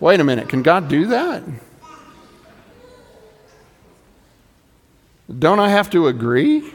Wait 0.00 0.18
a 0.18 0.24
minute, 0.24 0.48
can 0.48 0.62
God 0.62 0.88
do 0.88 1.08
that? 1.08 1.42
Don't 5.38 5.60
I 5.60 5.68
have 5.68 5.90
to 5.90 6.06
agree? 6.06 6.72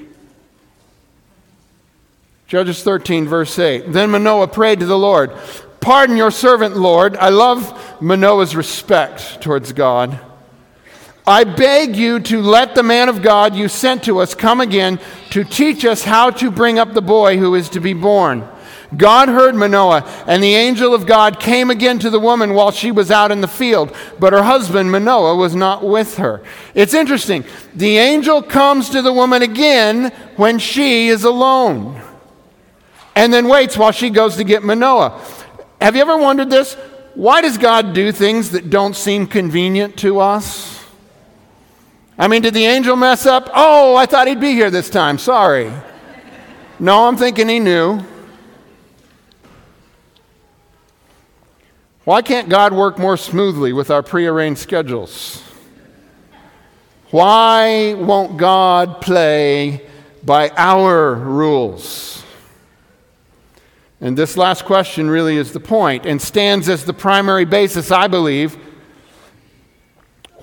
Judges 2.45 2.83
13, 2.83 3.27
verse 3.27 3.57
8. 3.57 3.91
Then 3.91 4.11
Manoah 4.11 4.47
prayed 4.47 4.81
to 4.81 4.85
the 4.85 4.97
Lord, 4.97 5.31
Pardon 5.79 6.17
your 6.17 6.29
servant, 6.29 6.77
Lord. 6.77 7.17
I 7.17 7.29
love 7.29 7.99
Manoah's 7.99 8.55
respect 8.55 9.41
towards 9.41 9.73
God. 9.73 10.19
I 11.31 11.45
beg 11.45 11.95
you 11.95 12.19
to 12.19 12.41
let 12.41 12.75
the 12.75 12.83
man 12.83 13.07
of 13.07 13.21
God 13.21 13.55
you 13.55 13.69
sent 13.69 14.03
to 14.03 14.19
us 14.19 14.35
come 14.35 14.59
again 14.59 14.99
to 15.29 15.45
teach 15.45 15.85
us 15.85 16.03
how 16.03 16.29
to 16.31 16.51
bring 16.51 16.77
up 16.77 16.93
the 16.93 17.01
boy 17.01 17.37
who 17.37 17.55
is 17.55 17.69
to 17.69 17.79
be 17.79 17.93
born. 17.93 18.45
God 18.97 19.29
heard 19.29 19.55
Manoah, 19.55 20.05
and 20.27 20.43
the 20.43 20.55
angel 20.55 20.93
of 20.93 21.05
God 21.05 21.39
came 21.39 21.69
again 21.69 21.99
to 21.99 22.09
the 22.09 22.19
woman 22.19 22.53
while 22.53 22.71
she 22.71 22.91
was 22.91 23.09
out 23.09 23.31
in 23.31 23.39
the 23.39 23.47
field, 23.47 23.95
but 24.19 24.33
her 24.33 24.43
husband 24.43 24.91
Manoah 24.91 25.37
was 25.37 25.55
not 25.55 25.85
with 25.85 26.17
her. 26.17 26.43
It's 26.75 26.93
interesting. 26.93 27.45
The 27.73 27.97
angel 27.97 28.43
comes 28.43 28.89
to 28.89 29.01
the 29.01 29.13
woman 29.13 29.41
again 29.41 30.11
when 30.35 30.59
she 30.59 31.07
is 31.07 31.23
alone, 31.23 32.01
and 33.15 33.31
then 33.31 33.47
waits 33.47 33.77
while 33.77 33.93
she 33.93 34.09
goes 34.09 34.35
to 34.35 34.43
get 34.43 34.63
Manoah. 34.63 35.23
Have 35.79 35.95
you 35.95 36.01
ever 36.01 36.17
wondered 36.17 36.49
this? 36.49 36.73
Why 37.13 37.39
does 37.39 37.57
God 37.57 37.93
do 37.93 38.11
things 38.11 38.51
that 38.51 38.69
don't 38.69 38.97
seem 38.97 39.27
convenient 39.27 39.95
to 39.99 40.19
us? 40.19 40.80
I 42.21 42.27
mean, 42.27 42.43
did 42.43 42.53
the 42.53 42.65
angel 42.65 42.95
mess 42.95 43.25
up? 43.25 43.49
Oh, 43.51 43.95
I 43.95 44.05
thought 44.05 44.27
he'd 44.27 44.39
be 44.39 44.51
here 44.51 44.69
this 44.69 44.91
time. 44.91 45.17
Sorry. 45.17 45.71
No, 46.79 47.07
I'm 47.07 47.17
thinking 47.17 47.49
he 47.49 47.59
knew. 47.59 47.99
Why 52.03 52.21
can't 52.21 52.47
God 52.47 52.73
work 52.73 52.99
more 52.99 53.17
smoothly 53.17 53.73
with 53.73 53.89
our 53.89 54.03
prearranged 54.03 54.61
schedules? 54.61 55.41
Why 57.09 57.95
won't 57.95 58.37
God 58.37 59.01
play 59.01 59.89
by 60.23 60.51
our 60.55 61.15
rules? 61.15 62.23
And 63.99 64.15
this 64.15 64.37
last 64.37 64.65
question 64.65 65.09
really 65.09 65.37
is 65.37 65.53
the 65.53 65.59
point 65.59 66.05
and 66.05 66.21
stands 66.21 66.69
as 66.69 66.85
the 66.85 66.93
primary 66.93 67.45
basis, 67.45 67.89
I 67.89 68.07
believe, 68.07 68.59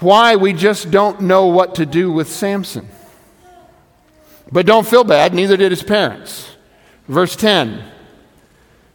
why 0.00 0.36
we 0.36 0.52
just 0.52 0.90
don't 0.90 1.20
know 1.22 1.46
what 1.46 1.76
to 1.76 1.86
do 1.86 2.12
with 2.12 2.28
Samson. 2.28 2.88
But 4.50 4.66
don't 4.66 4.86
feel 4.86 5.04
bad, 5.04 5.34
neither 5.34 5.56
did 5.56 5.72
his 5.72 5.82
parents. 5.82 6.56
Verse 7.06 7.36
10. 7.36 7.84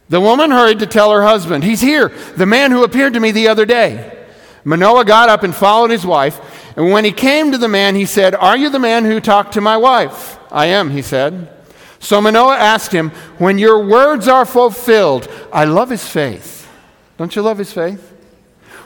The 0.08 0.20
woman 0.20 0.50
hurried 0.50 0.80
to 0.80 0.86
tell 0.86 1.12
her 1.12 1.22
husband, 1.22 1.64
He's 1.64 1.80
here, 1.80 2.08
the 2.36 2.46
man 2.46 2.70
who 2.70 2.84
appeared 2.84 3.14
to 3.14 3.20
me 3.20 3.30
the 3.30 3.48
other 3.48 3.64
day. 3.64 4.26
Manoah 4.64 5.04
got 5.04 5.28
up 5.28 5.42
and 5.42 5.54
followed 5.54 5.90
his 5.90 6.06
wife. 6.06 6.40
And 6.76 6.90
when 6.90 7.04
he 7.04 7.12
came 7.12 7.52
to 7.52 7.58
the 7.58 7.68
man, 7.68 7.94
he 7.94 8.06
said, 8.06 8.34
Are 8.34 8.56
you 8.56 8.70
the 8.70 8.78
man 8.78 9.04
who 9.04 9.20
talked 9.20 9.54
to 9.54 9.60
my 9.60 9.76
wife? 9.76 10.38
I 10.50 10.66
am, 10.66 10.90
he 10.90 11.02
said. 11.02 11.50
So 12.00 12.20
Manoah 12.20 12.56
asked 12.56 12.92
him, 12.92 13.10
When 13.38 13.58
your 13.58 13.84
words 13.84 14.28
are 14.28 14.44
fulfilled, 14.44 15.28
I 15.52 15.64
love 15.64 15.90
his 15.90 16.06
faith. 16.06 16.68
Don't 17.16 17.34
you 17.36 17.42
love 17.42 17.58
his 17.58 17.72
faith? 17.72 18.13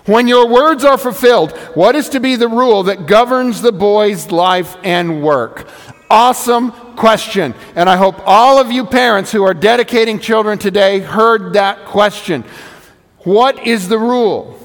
When 0.09 0.27
your 0.27 0.49
words 0.49 0.85
are 0.85 0.97
fulfilled, 0.97 1.53
what 1.75 1.95
is 1.95 2.09
to 2.11 2.19
be 2.19 2.37
the 2.37 2.49
rule 2.49 2.85
that 2.85 3.07
governs 3.07 3.61
the 3.61 3.73
boy's 3.73 4.31
life 4.33 4.75
and 4.83 5.23
work? 5.23 5.69
Awesome 6.09 6.71
question. 6.97 7.55
And 7.75 7.91
I 7.91 7.99
hope 7.99 8.15
all 8.25 8.59
of 8.59 8.73
you 8.73 8.87
parents 8.87 9.31
who 9.31 9.43
are 9.43 9.53
dedicating 9.53 10.19
children 10.19 10.59
today 10.59 11.01
heard 11.01 11.53
that 11.53 11.85
question. 11.85 12.43
What 13.19 13.67
is 13.67 13.91
the 13.91 13.99
rule 13.99 14.59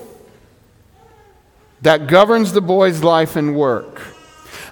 that 1.82 2.08
governs 2.08 2.54
the 2.54 2.62
boy's 2.62 3.04
life 3.04 3.36
and 3.36 3.54
work? 3.54 4.02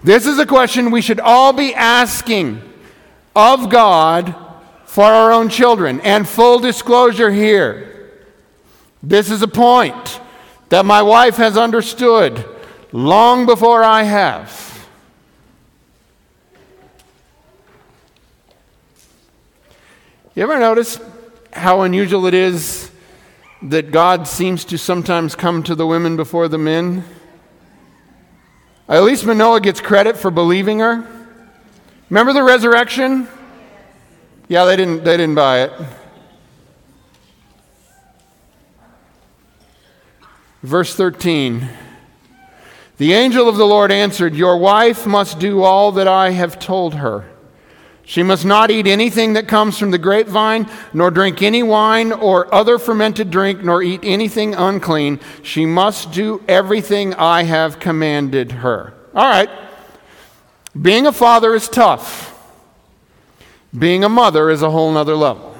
This 0.05 0.25
is 0.25 0.39
a 0.39 0.45
question 0.45 0.89
we 0.89 1.01
should 1.01 1.19
all 1.19 1.51
be 1.51 1.75
asking 1.75 2.61
of 3.35 3.69
God 3.69 4.33
for 4.85 5.03
our 5.03 5.33
own 5.33 5.49
children. 5.49 5.99
And 5.99 6.25
full 6.25 6.59
disclosure 6.59 7.29
here 7.29 7.89
this 9.03 9.29
is 9.29 9.41
a 9.41 9.47
point 9.49 10.21
that 10.71 10.85
my 10.85 11.01
wife 11.01 11.35
has 11.35 11.57
understood 11.57 12.45
long 12.93 13.45
before 13.45 13.83
I 13.83 14.03
have. 14.03 14.87
You 20.33 20.43
ever 20.43 20.57
notice 20.57 20.97
how 21.51 21.81
unusual 21.81 22.25
it 22.25 22.33
is 22.33 22.89
that 23.63 23.91
God 23.91 24.29
seems 24.29 24.63
to 24.65 24.77
sometimes 24.77 25.35
come 25.35 25.61
to 25.63 25.75
the 25.75 25.85
women 25.85 26.15
before 26.15 26.47
the 26.47 26.57
men? 26.57 27.03
At 28.87 29.03
least 29.03 29.25
Manoah 29.25 29.59
gets 29.59 29.81
credit 29.81 30.15
for 30.15 30.31
believing 30.31 30.79
her. 30.79 31.05
Remember 32.09 32.31
the 32.31 32.43
resurrection? 32.43 33.27
Yeah, 34.47 34.63
they 34.63 34.77
didn't, 34.77 35.03
they 35.03 35.17
didn't 35.17 35.35
buy 35.35 35.63
it. 35.63 35.73
Verse 40.61 40.95
13 40.95 41.67
The 42.97 43.13
angel 43.13 43.49
of 43.49 43.57
the 43.57 43.65
Lord 43.65 43.91
answered, 43.91 44.35
Your 44.35 44.57
wife 44.57 45.05
must 45.07 45.39
do 45.39 45.63
all 45.63 45.91
that 45.93 46.07
I 46.07 46.31
have 46.31 46.59
told 46.59 46.95
her. 46.95 47.25
She 48.03 48.23
must 48.23 48.43
not 48.43 48.71
eat 48.71 48.87
anything 48.87 49.33
that 49.33 49.47
comes 49.47 49.77
from 49.77 49.91
the 49.91 49.97
grapevine, 49.97 50.69
nor 50.93 51.11
drink 51.11 51.41
any 51.41 51.63
wine 51.63 52.11
or 52.11 52.53
other 52.53 52.77
fermented 52.77 53.31
drink, 53.31 53.63
nor 53.63 53.81
eat 53.81 54.01
anything 54.03 54.53
unclean. 54.53 55.19
She 55.43 55.65
must 55.65 56.11
do 56.11 56.43
everything 56.47 57.13
I 57.13 57.43
have 57.43 57.79
commanded 57.79 58.51
her. 58.51 58.93
All 59.13 59.29
right. 59.29 59.49
Being 60.79 61.07
a 61.07 61.11
father 61.11 61.53
is 61.53 61.69
tough. 61.69 62.27
Being 63.77 64.03
a 64.03 64.09
mother 64.09 64.49
is 64.49 64.61
a 64.61 64.69
whole 64.69 64.91
nother 64.91 65.15
level. 65.15 65.55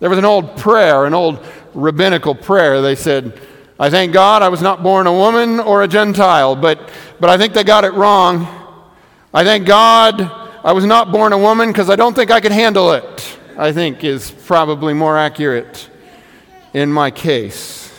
There 0.00 0.10
was 0.10 0.18
an 0.18 0.24
old 0.24 0.56
prayer, 0.58 1.06
an 1.06 1.14
old 1.14 1.44
rabbinical 1.78 2.34
prayer. 2.34 2.82
They 2.82 2.94
said, 2.94 3.40
I 3.78 3.90
thank 3.90 4.12
God 4.12 4.42
I 4.42 4.48
was 4.48 4.60
not 4.60 4.82
born 4.82 5.06
a 5.06 5.12
woman 5.12 5.60
or 5.60 5.82
a 5.82 5.88
Gentile, 5.88 6.56
but, 6.56 6.90
but 7.20 7.30
I 7.30 7.38
think 7.38 7.54
they 7.54 7.64
got 7.64 7.84
it 7.84 7.94
wrong. 7.94 8.46
I 9.32 9.44
thank 9.44 9.66
God 9.66 10.20
I 10.64 10.72
was 10.72 10.84
not 10.84 11.12
born 11.12 11.32
a 11.32 11.38
woman 11.38 11.68
because 11.68 11.88
I 11.88 11.96
don't 11.96 12.14
think 12.14 12.30
I 12.30 12.40
could 12.40 12.52
handle 12.52 12.92
it, 12.92 13.38
I 13.56 13.72
think 13.72 14.02
is 14.02 14.30
probably 14.30 14.94
more 14.94 15.16
accurate 15.16 15.88
in 16.74 16.92
my 16.92 17.10
case. 17.10 17.92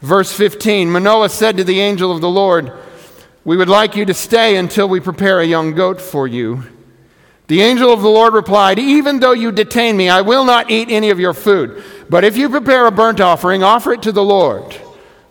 Verse 0.00 0.32
15 0.32 0.90
Manoah 0.90 1.28
said 1.28 1.56
to 1.56 1.64
the 1.64 1.80
angel 1.80 2.12
of 2.12 2.20
the 2.20 2.30
Lord, 2.30 2.72
We 3.44 3.56
would 3.56 3.68
like 3.68 3.96
you 3.96 4.06
to 4.06 4.14
stay 4.14 4.56
until 4.56 4.88
we 4.88 5.00
prepare 5.00 5.40
a 5.40 5.44
young 5.44 5.74
goat 5.74 6.00
for 6.00 6.26
you. 6.26 6.64
The 7.48 7.62
angel 7.62 7.92
of 7.92 8.02
the 8.02 8.08
Lord 8.08 8.34
replied, 8.34 8.78
Even 8.78 9.20
though 9.20 9.32
you 9.32 9.52
detain 9.52 9.96
me, 9.96 10.08
I 10.08 10.20
will 10.22 10.44
not 10.44 10.70
eat 10.70 10.90
any 10.90 11.10
of 11.10 11.20
your 11.20 11.34
food. 11.34 11.82
But 12.08 12.24
if 12.24 12.36
you 12.36 12.48
prepare 12.48 12.86
a 12.86 12.90
burnt 12.90 13.20
offering, 13.20 13.62
offer 13.62 13.92
it 13.92 14.02
to 14.02 14.12
the 14.12 14.24
Lord. 14.24 14.76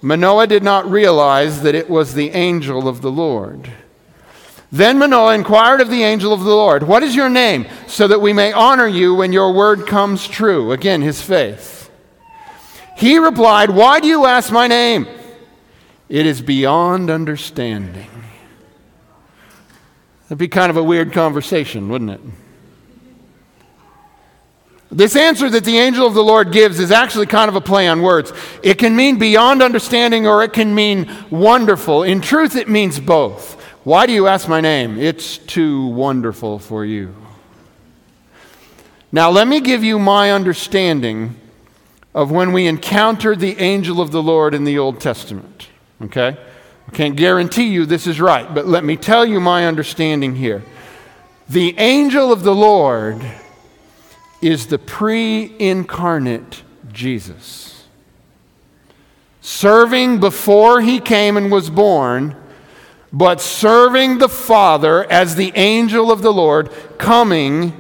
Manoah 0.02 0.48
did 0.48 0.64
not 0.64 0.90
realize 0.90 1.62
that 1.64 1.76
it 1.76 1.90
was 1.90 2.14
the 2.14 2.30
angel 2.30 2.88
of 2.88 3.02
the 3.02 3.12
Lord. 3.12 3.72
Then 4.72 4.98
Manoah 4.98 5.36
inquired 5.36 5.82
of 5.82 5.90
the 5.90 6.04
angel 6.04 6.32
of 6.34 6.42
the 6.42 6.56
Lord, 6.56 6.84
What 6.84 7.04
is 7.04 7.16
your 7.16 7.30
name, 7.30 7.66
so 7.88 8.08
that 8.08 8.22
we 8.22 8.34
may 8.34 8.54
honor 8.54 8.88
you 8.88 9.16
when 9.16 9.34
your 9.34 9.54
word 9.54 9.88
comes 9.88 10.28
true? 10.28 10.72
Again, 10.72 11.02
his 11.02 11.22
faith. 11.22 11.90
He 12.96 13.18
replied, 13.18 13.70
Why 13.70 14.00
do 14.00 14.08
you 14.08 14.26
ask 14.26 14.52
my 14.52 14.68
name? 14.68 15.08
It 16.08 16.26
is 16.26 16.42
beyond 16.42 17.10
understanding. 17.10 18.15
That'd 20.26 20.38
be 20.40 20.48
kind 20.48 20.70
of 20.70 20.78
a 20.78 20.84
weird 20.84 21.14
conversation, 21.14 21.88
wouldn't 21.88 22.12
it? 22.12 22.22
This 24.92 25.16
answer 25.16 25.50
that 25.50 25.66
the 25.66 25.78
angel 25.78 26.08
of 26.08 26.14
the 26.14 26.24
Lord 26.24 26.52
gives 26.52 26.80
is 26.80 26.92
actually 26.92 27.26
kind 27.26 27.50
of 27.50 27.56
a 27.56 27.62
play 27.62 27.88
on 27.88 28.02
words. 28.02 28.32
It 28.64 28.78
can 28.78 28.96
mean 28.96 29.20
beyond 29.20 29.62
understanding 29.62 30.26
or 30.26 30.44
it 30.44 30.54
can 30.54 30.74
mean 30.74 31.12
wonderful. 31.30 32.04
In 32.04 32.22
truth, 32.22 32.56
it 32.56 32.70
means 32.70 33.00
both. 33.00 33.62
Why 33.84 34.06
do 34.06 34.14
you 34.14 34.28
ask 34.28 34.48
my 34.48 34.62
name? 34.62 34.98
It's 34.98 35.38
too 35.38 35.88
wonderful 35.88 36.60
for 36.60 36.86
you. 36.86 37.14
Now, 39.12 39.30
let 39.30 39.48
me 39.48 39.60
give 39.60 39.84
you 39.84 40.00
my 40.00 40.32
understanding 40.32 41.36
of 42.14 42.32
when 42.32 42.52
we 42.52 42.66
encounter 42.66 43.36
the 43.36 43.60
angel 43.60 44.02
of 44.02 44.12
the 44.12 44.24
Lord 44.24 44.54
in 44.54 44.64
the 44.64 44.80
Old 44.80 45.02
Testament. 45.02 45.68
Okay? 46.02 46.38
I 46.88 46.92
can't 46.92 47.16
guarantee 47.16 47.68
you 47.68 47.86
this 47.86 48.08
is 48.08 48.22
right, 48.22 48.54
but 48.54 48.68
let 48.68 48.84
me 48.84 48.96
tell 48.96 49.26
you 49.26 49.40
my 49.40 49.66
understanding 49.66 50.36
here. 50.36 50.64
The 51.50 51.78
angel 51.78 52.32
of 52.32 52.44
the 52.44 52.56
Lord 52.56 53.24
is 54.42 54.68
the 54.68 54.80
pre 54.80 55.56
incarnate 55.60 56.64
Jesus. 56.92 57.88
Serving 59.42 60.20
before 60.20 60.82
he 60.82 61.00
came 61.00 61.38
and 61.38 61.52
was 61.52 61.70
born, 61.70 62.36
but 63.14 63.40
serving 63.40 64.18
the 64.18 64.30
Father 64.30 65.10
as 65.12 65.36
the 65.36 65.52
angel 65.56 66.12
of 66.12 66.22
the 66.22 66.34
Lord, 66.34 66.72
coming 66.98 67.74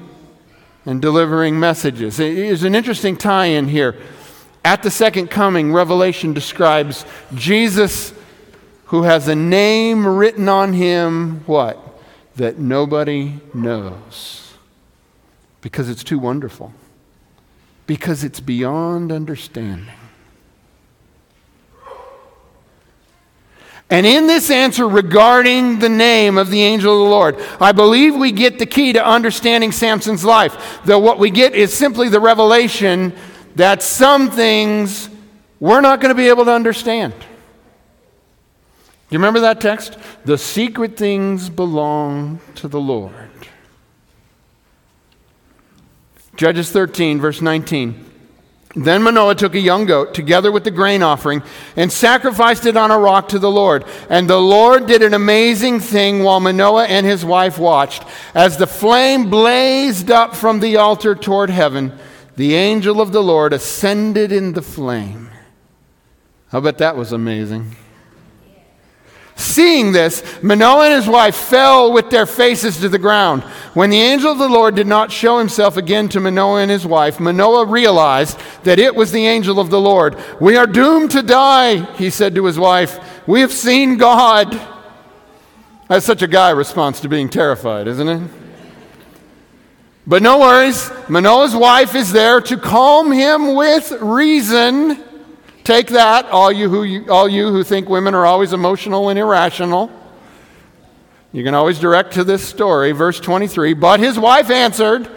and 0.85 1.01
delivering 1.01 1.59
messages. 1.59 2.19
It 2.19 2.37
is 2.37 2.63
an 2.63 2.75
interesting 2.75 3.17
tie 3.17 3.47
in 3.47 3.67
here. 3.67 3.95
At 4.63 4.83
the 4.83 4.91
second 4.91 5.29
coming, 5.29 5.73
Revelation 5.73 6.33
describes 6.33 7.05
Jesus 7.33 8.13
who 8.85 9.03
has 9.03 9.27
a 9.27 9.35
name 9.35 10.05
written 10.05 10.47
on 10.47 10.73
him, 10.73 11.43
what? 11.45 11.79
That 12.35 12.59
nobody 12.59 13.39
knows. 13.53 14.53
Because 15.61 15.89
it's 15.89 16.03
too 16.03 16.19
wonderful. 16.19 16.73
Because 17.87 18.23
it's 18.23 18.39
beyond 18.39 19.11
understanding. 19.11 19.93
And 23.89 24.05
in 24.05 24.25
this 24.25 24.49
answer 24.49 24.87
regarding 24.87 25.79
the 25.79 25.89
name 25.89 26.37
of 26.37 26.49
the 26.49 26.61
angel 26.61 26.93
of 26.93 27.05
the 27.05 27.11
Lord, 27.11 27.35
I 27.61 27.71
believe 27.71 28.15
we 28.15 28.31
get 28.31 28.57
the 28.57 28.65
key 28.65 28.93
to 28.93 29.05
understanding 29.05 29.71
Samson's 29.71 30.25
life. 30.25 30.79
Though 30.85 30.99
what 30.99 31.19
we 31.19 31.29
get 31.29 31.53
is 31.53 31.71
simply 31.71 32.09
the 32.09 32.19
revelation 32.19 33.13
that 33.55 33.83
some 33.83 34.31
things 34.31 35.09
we're 35.59 35.81
not 35.81 36.01
going 36.01 36.09
to 36.09 36.15
be 36.15 36.29
able 36.29 36.45
to 36.45 36.51
understand. 36.51 37.13
You 39.09 39.19
remember 39.19 39.41
that 39.41 39.61
text? 39.61 39.97
The 40.25 40.37
secret 40.37 40.97
things 40.97 41.49
belong 41.49 42.39
to 42.55 42.67
the 42.67 42.79
Lord. 42.79 43.29
Judges 46.35 46.71
13, 46.71 47.19
verse 47.19 47.41
19. 47.41 48.03
Then 48.75 49.03
Manoah 49.03 49.35
took 49.35 49.55
a 49.55 49.59
young 49.59 49.85
goat 49.85 50.13
together 50.13 50.51
with 50.51 50.65
the 50.65 50.71
grain 50.71 51.01
offering 51.01 51.43
and 51.77 51.89
sacrificed 51.89 52.65
it 52.65 52.75
on 52.75 52.91
a 52.91 52.99
rock 52.99 53.29
to 53.29 53.39
the 53.39 53.49
Lord. 53.49 53.85
And 54.09 54.29
the 54.29 54.41
Lord 54.41 54.85
did 54.85 55.01
an 55.01 55.13
amazing 55.13 55.79
thing 55.79 56.23
while 56.23 56.41
Manoah 56.41 56.85
and 56.87 57.05
his 57.05 57.23
wife 57.23 57.57
watched. 57.57 58.03
As 58.33 58.57
the 58.57 58.67
flame 58.67 59.29
blazed 59.29 60.11
up 60.11 60.35
from 60.35 60.59
the 60.59 60.75
altar 60.75 61.15
toward 61.15 61.49
heaven, 61.49 61.93
the 62.35 62.55
angel 62.55 62.99
of 62.99 63.13
the 63.13 63.23
Lord 63.23 63.53
ascended 63.53 64.33
in 64.33 64.51
the 64.51 64.61
flame. 64.61 65.29
I 66.51 66.59
bet 66.59 66.79
that 66.79 66.97
was 66.97 67.13
amazing. 67.13 67.77
Seeing 69.37 69.91
this, 69.91 70.23
Manoah 70.41 70.85
and 70.85 70.93
his 70.93 71.07
wife 71.07 71.35
fell 71.35 71.91
with 71.91 72.09
their 72.09 72.25
faces 72.25 72.79
to 72.79 72.87
the 72.87 72.97
ground. 72.97 73.43
When 73.73 73.89
the 73.89 73.99
angel 73.99 74.31
of 74.31 74.37
the 74.37 74.47
Lord 74.47 74.75
did 74.75 74.87
not 74.87 75.11
show 75.11 75.39
himself 75.39 75.75
again 75.75 76.07
to 76.09 76.21
Manoah 76.21 76.61
and 76.61 76.71
his 76.71 76.85
wife, 76.85 77.19
Manoah 77.19 77.65
realized 77.65 78.39
that 78.63 78.79
it 78.79 78.95
was 78.95 79.11
the 79.11 79.27
angel 79.27 79.59
of 79.59 79.69
the 79.69 79.79
Lord. 79.79 80.17
We 80.39 80.55
are 80.55 80.65
doomed 80.65 81.11
to 81.11 81.21
die, 81.21 81.83
he 81.95 82.09
said 82.09 82.33
to 82.35 82.45
his 82.45 82.57
wife. 82.57 82.97
We 83.27 83.41
have 83.41 83.51
seen 83.51 83.97
God. 83.97 84.57
That's 85.89 86.05
such 86.05 86.21
a 86.21 86.27
guy 86.27 86.51
response 86.51 87.01
to 87.01 87.09
being 87.09 87.27
terrified, 87.27 87.87
isn't 87.89 88.07
it? 88.07 88.31
But 90.07 90.21
no 90.21 90.39
worries, 90.39 90.89
Manoah's 91.09 91.55
wife 91.55 91.93
is 91.93 92.11
there 92.11 92.39
to 92.39 92.57
calm 92.57 93.11
him 93.11 93.55
with 93.55 93.91
reason. 94.01 95.03
Take 95.65 95.87
that, 95.87 96.27
all 96.27 96.51
you, 96.51 96.69
who, 96.69 97.11
all 97.11 97.27
you 97.27 97.49
who 97.49 97.63
think 97.63 97.89
women 97.89 98.13
are 98.13 98.25
always 98.25 98.53
emotional 98.53 99.09
and 99.09 99.17
irrational. 99.17 99.91
You 101.31 101.43
can 101.43 101.55
always 101.55 101.79
direct 101.79 102.13
to 102.13 102.23
this 102.23 102.47
story, 102.47 102.91
verse 102.91 103.19
23. 103.19 103.73
But 103.73 103.99
his 103.99 104.19
wife 104.19 104.51
answered, 104.51 105.09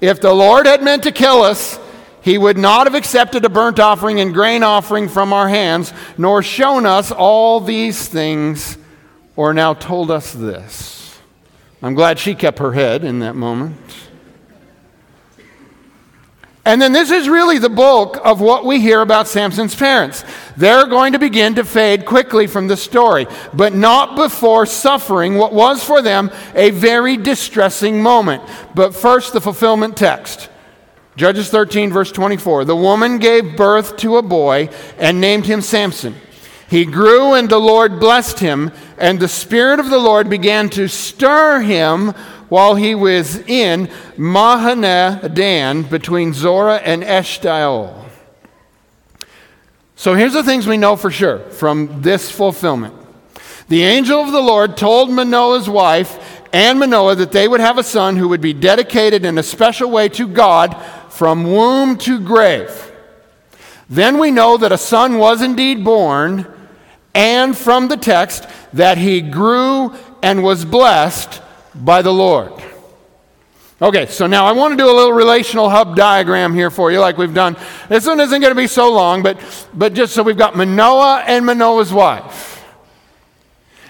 If 0.00 0.20
the 0.20 0.32
Lord 0.32 0.66
had 0.66 0.84
meant 0.84 1.02
to 1.02 1.12
kill 1.12 1.42
us, 1.42 1.80
he 2.22 2.38
would 2.38 2.56
not 2.56 2.86
have 2.86 2.94
accepted 2.94 3.44
a 3.44 3.48
burnt 3.48 3.80
offering 3.80 4.20
and 4.20 4.32
grain 4.32 4.62
offering 4.62 5.08
from 5.08 5.32
our 5.32 5.48
hands, 5.48 5.92
nor 6.16 6.40
shown 6.40 6.86
us 6.86 7.10
all 7.10 7.58
these 7.58 8.06
things, 8.06 8.78
or 9.34 9.52
now 9.52 9.74
told 9.74 10.12
us 10.12 10.32
this. 10.32 11.18
I'm 11.82 11.94
glad 11.94 12.20
she 12.20 12.36
kept 12.36 12.60
her 12.60 12.72
head 12.72 13.02
in 13.02 13.18
that 13.18 13.34
moment. 13.34 13.76
And 16.64 16.80
then 16.80 16.92
this 16.92 17.10
is 17.10 17.28
really 17.28 17.58
the 17.58 17.70
bulk 17.70 18.18
of 18.22 18.40
what 18.40 18.66
we 18.66 18.80
hear 18.80 19.00
about 19.00 19.28
Samson's 19.28 19.74
parents. 19.74 20.24
They're 20.58 20.86
going 20.86 21.14
to 21.14 21.18
begin 21.18 21.54
to 21.54 21.64
fade 21.64 22.04
quickly 22.04 22.46
from 22.46 22.68
the 22.68 22.76
story, 22.76 23.26
but 23.54 23.74
not 23.74 24.14
before 24.14 24.66
suffering 24.66 25.38
what 25.38 25.54
was 25.54 25.82
for 25.82 26.02
them 26.02 26.30
a 26.54 26.70
very 26.70 27.16
distressing 27.16 28.02
moment. 28.02 28.42
But 28.74 28.94
first, 28.94 29.32
the 29.32 29.40
fulfillment 29.40 29.96
text. 29.96 30.50
Judges 31.16 31.48
13, 31.48 31.92
verse 31.92 32.12
24. 32.12 32.66
The 32.66 32.76
woman 32.76 33.18
gave 33.18 33.56
birth 33.56 33.96
to 33.98 34.18
a 34.18 34.22
boy 34.22 34.68
and 34.98 35.20
named 35.20 35.46
him 35.46 35.62
Samson. 35.62 36.14
He 36.68 36.84
grew, 36.84 37.34
and 37.34 37.48
the 37.48 37.58
Lord 37.58 37.98
blessed 37.98 38.38
him, 38.38 38.70
and 38.96 39.18
the 39.18 39.28
Spirit 39.28 39.80
of 39.80 39.90
the 39.90 39.98
Lord 39.98 40.30
began 40.30 40.68
to 40.70 40.88
stir 40.88 41.60
him 41.60 42.14
while 42.50 42.74
he 42.74 42.94
was 42.94 43.36
in 43.36 43.86
Mahaneh 44.18 45.32
Dan 45.34 45.82
between 45.82 46.34
Zorah 46.34 46.76
and 46.76 47.02
Eshtaol. 47.02 47.96
So 49.96 50.14
here's 50.14 50.32
the 50.34 50.42
things 50.42 50.66
we 50.66 50.76
know 50.76 50.96
for 50.96 51.10
sure 51.10 51.38
from 51.38 52.02
this 52.02 52.30
fulfillment. 52.30 52.94
The 53.68 53.84
angel 53.84 54.20
of 54.20 54.32
the 54.32 54.40
Lord 54.40 54.76
told 54.76 55.10
Manoah's 55.10 55.68
wife 55.68 56.42
and 56.52 56.80
Manoah 56.80 57.14
that 57.14 57.32
they 57.32 57.46
would 57.46 57.60
have 57.60 57.78
a 57.78 57.84
son 57.84 58.16
who 58.16 58.28
would 58.28 58.40
be 58.40 58.52
dedicated 58.52 59.24
in 59.24 59.38
a 59.38 59.42
special 59.42 59.88
way 59.90 60.08
to 60.10 60.26
God 60.26 60.74
from 61.08 61.44
womb 61.44 61.96
to 61.98 62.18
grave. 62.18 62.90
Then 63.88 64.18
we 64.18 64.32
know 64.32 64.56
that 64.56 64.72
a 64.72 64.78
son 64.78 65.18
was 65.18 65.42
indeed 65.42 65.84
born, 65.84 66.46
and 67.14 67.56
from 67.56 67.88
the 67.88 67.96
text 67.96 68.46
that 68.72 68.98
he 68.98 69.20
grew 69.20 69.94
and 70.22 70.42
was 70.42 70.64
blessed 70.64 71.40
by 71.74 72.02
the 72.02 72.12
Lord. 72.12 72.52
Okay, 73.82 74.04
so 74.06 74.26
now 74.26 74.44
I 74.44 74.52
want 74.52 74.72
to 74.72 74.76
do 74.76 74.90
a 74.90 74.92
little 74.92 75.12
relational 75.12 75.70
hub 75.70 75.96
diagram 75.96 76.52
here 76.52 76.70
for 76.70 76.92
you, 76.92 77.00
like 77.00 77.16
we've 77.16 77.32
done. 77.32 77.56
This 77.88 78.06
one 78.06 78.20
isn't 78.20 78.40
going 78.40 78.50
to 78.50 78.60
be 78.60 78.66
so 78.66 78.92
long, 78.92 79.22
but, 79.22 79.38
but 79.72 79.94
just 79.94 80.12
so 80.12 80.22
we've 80.22 80.36
got 80.36 80.54
Manoah 80.54 81.24
and 81.26 81.46
Manoah's 81.46 81.90
wife. 81.90 82.62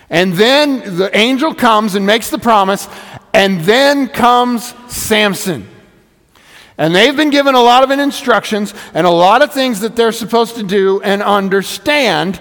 And 0.08 0.32
then 0.34 0.96
the 0.96 1.10
angel 1.16 1.54
comes 1.54 1.96
and 1.96 2.06
makes 2.06 2.30
the 2.30 2.38
promise, 2.38 2.88
and 3.34 3.60
then 3.62 4.08
comes 4.08 4.74
Samson. 4.86 5.68
And 6.78 6.94
they've 6.94 7.16
been 7.16 7.30
given 7.30 7.54
a 7.54 7.60
lot 7.60 7.82
of 7.82 7.90
instructions 7.90 8.74
and 8.94 9.06
a 9.06 9.10
lot 9.10 9.42
of 9.42 9.52
things 9.52 9.80
that 9.80 9.96
they're 9.96 10.12
supposed 10.12 10.54
to 10.56 10.62
do 10.62 11.02
and 11.02 11.22
understand. 11.22 12.40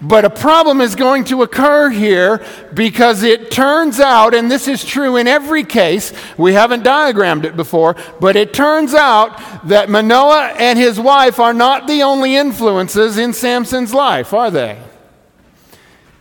But 0.00 0.24
a 0.24 0.30
problem 0.30 0.80
is 0.80 0.94
going 0.94 1.24
to 1.24 1.42
occur 1.42 1.90
here 1.90 2.44
because 2.72 3.22
it 3.22 3.50
turns 3.50 3.98
out, 3.98 4.32
and 4.32 4.50
this 4.50 4.68
is 4.68 4.84
true 4.84 5.16
in 5.16 5.26
every 5.26 5.64
case, 5.64 6.12
we 6.36 6.52
haven't 6.52 6.84
diagrammed 6.84 7.44
it 7.44 7.56
before, 7.56 7.96
but 8.20 8.36
it 8.36 8.54
turns 8.54 8.94
out 8.94 9.40
that 9.66 9.90
Manoah 9.90 10.54
and 10.56 10.78
his 10.78 11.00
wife 11.00 11.40
are 11.40 11.54
not 11.54 11.88
the 11.88 12.02
only 12.02 12.36
influences 12.36 13.18
in 13.18 13.32
Samson's 13.32 13.92
life, 13.92 14.32
are 14.32 14.50
they? 14.50 14.80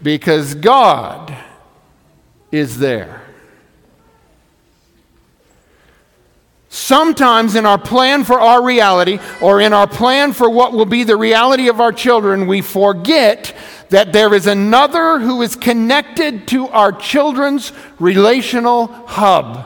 Because 0.02 0.56
God 0.56 1.36
is 2.52 2.80
there. 2.80 3.27
Sometimes, 6.78 7.56
in 7.56 7.66
our 7.66 7.80
plan 7.80 8.24
for 8.24 8.40
our 8.40 8.64
reality 8.64 9.18
or 9.42 9.60
in 9.60 9.74
our 9.74 9.88
plan 9.88 10.32
for 10.32 10.48
what 10.48 10.74
will 10.74 10.86
be 10.86 11.04
the 11.04 11.18
reality 11.18 11.70
of 11.70 11.82
our 11.82 11.92
children, 11.92 12.46
we 12.46 12.62
forget 12.62 13.56
that 13.90 14.14
there 14.14 14.32
is 14.32 14.46
another 14.46 15.18
who 15.18 15.42
is 15.42 15.56
connected 15.56 16.48
to 16.50 16.68
our 16.68 16.92
children's 16.92 17.74
relational 17.98 18.88
hub. 19.08 19.66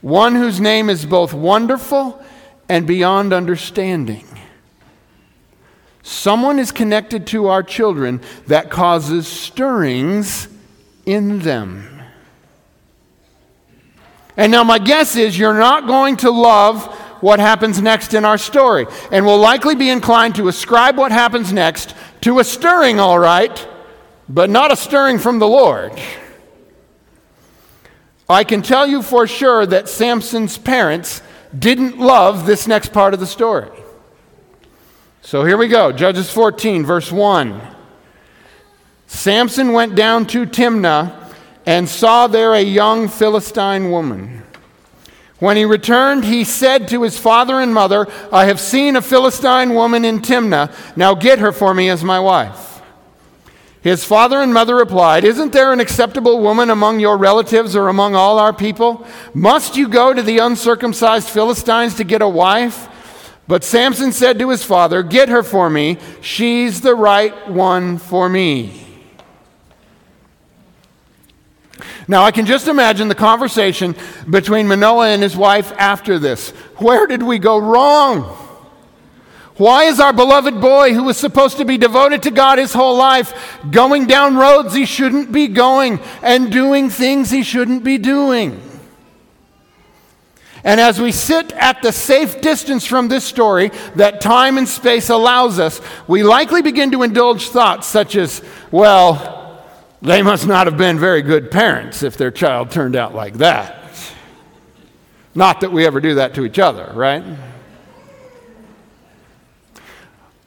One 0.00 0.34
whose 0.34 0.58
name 0.58 0.88
is 0.88 1.04
both 1.04 1.34
wonderful 1.34 2.24
and 2.66 2.86
beyond 2.86 3.34
understanding. 3.34 4.26
Someone 6.02 6.58
is 6.58 6.72
connected 6.72 7.26
to 7.28 7.48
our 7.48 7.62
children 7.62 8.22
that 8.46 8.70
causes 8.70 9.28
stirrings 9.28 10.48
in 11.04 11.40
them. 11.40 11.93
And 14.36 14.50
now, 14.50 14.64
my 14.64 14.78
guess 14.78 15.16
is 15.16 15.38
you're 15.38 15.58
not 15.58 15.86
going 15.86 16.16
to 16.18 16.30
love 16.30 16.84
what 17.20 17.40
happens 17.40 17.80
next 17.80 18.12
in 18.12 18.24
our 18.24 18.36
story, 18.36 18.86
and 19.10 19.24
will 19.24 19.38
likely 19.38 19.74
be 19.74 19.88
inclined 19.88 20.34
to 20.34 20.48
ascribe 20.48 20.98
what 20.98 21.12
happens 21.12 21.52
next 21.52 21.94
to 22.20 22.38
a 22.38 22.44
stirring, 22.44 23.00
all 23.00 23.18
right, 23.18 23.66
but 24.28 24.50
not 24.50 24.72
a 24.72 24.76
stirring 24.76 25.18
from 25.18 25.38
the 25.38 25.46
Lord. 25.46 25.92
I 28.28 28.44
can 28.44 28.62
tell 28.62 28.86
you 28.86 29.02
for 29.02 29.26
sure 29.26 29.64
that 29.66 29.88
Samson's 29.88 30.58
parents 30.58 31.22
didn't 31.56 31.98
love 31.98 32.46
this 32.46 32.66
next 32.66 32.92
part 32.92 33.14
of 33.14 33.20
the 33.20 33.26
story. 33.26 33.70
So 35.22 35.44
here 35.44 35.56
we 35.56 35.68
go 35.68 35.92
Judges 35.92 36.30
14, 36.30 36.84
verse 36.84 37.10
1. 37.10 37.60
Samson 39.06 39.72
went 39.72 39.94
down 39.94 40.26
to 40.28 40.44
Timnah 40.46 41.23
and 41.66 41.88
saw 41.88 42.26
there 42.26 42.54
a 42.54 42.60
young 42.60 43.08
Philistine 43.08 43.90
woman. 43.90 44.42
When 45.38 45.56
he 45.56 45.64
returned, 45.64 46.24
he 46.24 46.44
said 46.44 46.88
to 46.88 47.02
his 47.02 47.18
father 47.18 47.60
and 47.60 47.74
mother, 47.74 48.06
I 48.32 48.46
have 48.46 48.60
seen 48.60 48.96
a 48.96 49.02
Philistine 49.02 49.74
woman 49.74 50.04
in 50.04 50.20
Timnah. 50.20 50.72
Now 50.96 51.14
get 51.14 51.38
her 51.38 51.52
for 51.52 51.74
me 51.74 51.88
as 51.88 52.04
my 52.04 52.20
wife. 52.20 52.80
His 53.82 54.02
father 54.02 54.40
and 54.40 54.54
mother 54.54 54.76
replied, 54.76 55.24
Isn't 55.24 55.52
there 55.52 55.70
an 55.70 55.80
acceptable 55.80 56.40
woman 56.40 56.70
among 56.70 57.00
your 57.00 57.18
relatives 57.18 57.76
or 57.76 57.88
among 57.88 58.14
all 58.14 58.38
our 58.38 58.54
people? 58.54 59.06
Must 59.34 59.76
you 59.76 59.88
go 59.88 60.14
to 60.14 60.22
the 60.22 60.38
uncircumcised 60.38 61.28
Philistines 61.28 61.94
to 61.96 62.04
get 62.04 62.22
a 62.22 62.28
wife? 62.28 62.88
But 63.46 63.62
Samson 63.62 64.12
said 64.12 64.38
to 64.38 64.48
his 64.48 64.64
father, 64.64 65.02
Get 65.02 65.28
her 65.28 65.42
for 65.42 65.68
me. 65.68 65.98
She's 66.22 66.80
the 66.80 66.94
right 66.94 67.50
one 67.50 67.98
for 67.98 68.30
me. 68.30 68.83
Now, 72.06 72.22
I 72.22 72.30
can 72.30 72.46
just 72.46 72.68
imagine 72.68 73.08
the 73.08 73.14
conversation 73.14 73.96
between 74.28 74.68
Manoah 74.68 75.08
and 75.08 75.22
his 75.22 75.36
wife 75.36 75.72
after 75.72 76.18
this. 76.18 76.50
Where 76.76 77.06
did 77.06 77.22
we 77.22 77.38
go 77.38 77.58
wrong? 77.58 78.22
Why 79.56 79.84
is 79.84 80.00
our 80.00 80.12
beloved 80.12 80.60
boy, 80.60 80.94
who 80.94 81.04
was 81.04 81.16
supposed 81.16 81.58
to 81.58 81.64
be 81.64 81.78
devoted 81.78 82.24
to 82.24 82.30
God 82.30 82.58
his 82.58 82.72
whole 82.72 82.96
life, 82.96 83.58
going 83.70 84.06
down 84.06 84.36
roads 84.36 84.74
he 84.74 84.84
shouldn't 84.84 85.30
be 85.30 85.46
going 85.46 86.00
and 86.22 86.50
doing 86.50 86.90
things 86.90 87.30
he 87.30 87.44
shouldn't 87.44 87.84
be 87.84 87.98
doing? 87.98 88.60
And 90.64 90.80
as 90.80 91.00
we 91.00 91.12
sit 91.12 91.52
at 91.52 91.82
the 91.82 91.92
safe 91.92 92.40
distance 92.40 92.86
from 92.86 93.08
this 93.08 93.24
story 93.24 93.70
that 93.96 94.20
time 94.20 94.58
and 94.58 94.68
space 94.68 95.10
allows 95.10 95.58
us, 95.58 95.80
we 96.08 96.22
likely 96.22 96.62
begin 96.62 96.90
to 96.92 97.02
indulge 97.02 97.50
thoughts 97.50 97.86
such 97.86 98.16
as, 98.16 98.42
well, 98.70 99.43
they 100.04 100.22
must 100.22 100.46
not 100.46 100.66
have 100.66 100.76
been 100.76 100.98
very 100.98 101.22
good 101.22 101.50
parents 101.50 102.02
if 102.02 102.16
their 102.16 102.30
child 102.30 102.70
turned 102.70 102.94
out 102.94 103.14
like 103.14 103.34
that. 103.34 103.80
Not 105.34 105.62
that 105.62 105.72
we 105.72 105.86
ever 105.86 106.00
do 106.00 106.16
that 106.16 106.34
to 106.34 106.44
each 106.44 106.58
other, 106.58 106.92
right? 106.94 107.24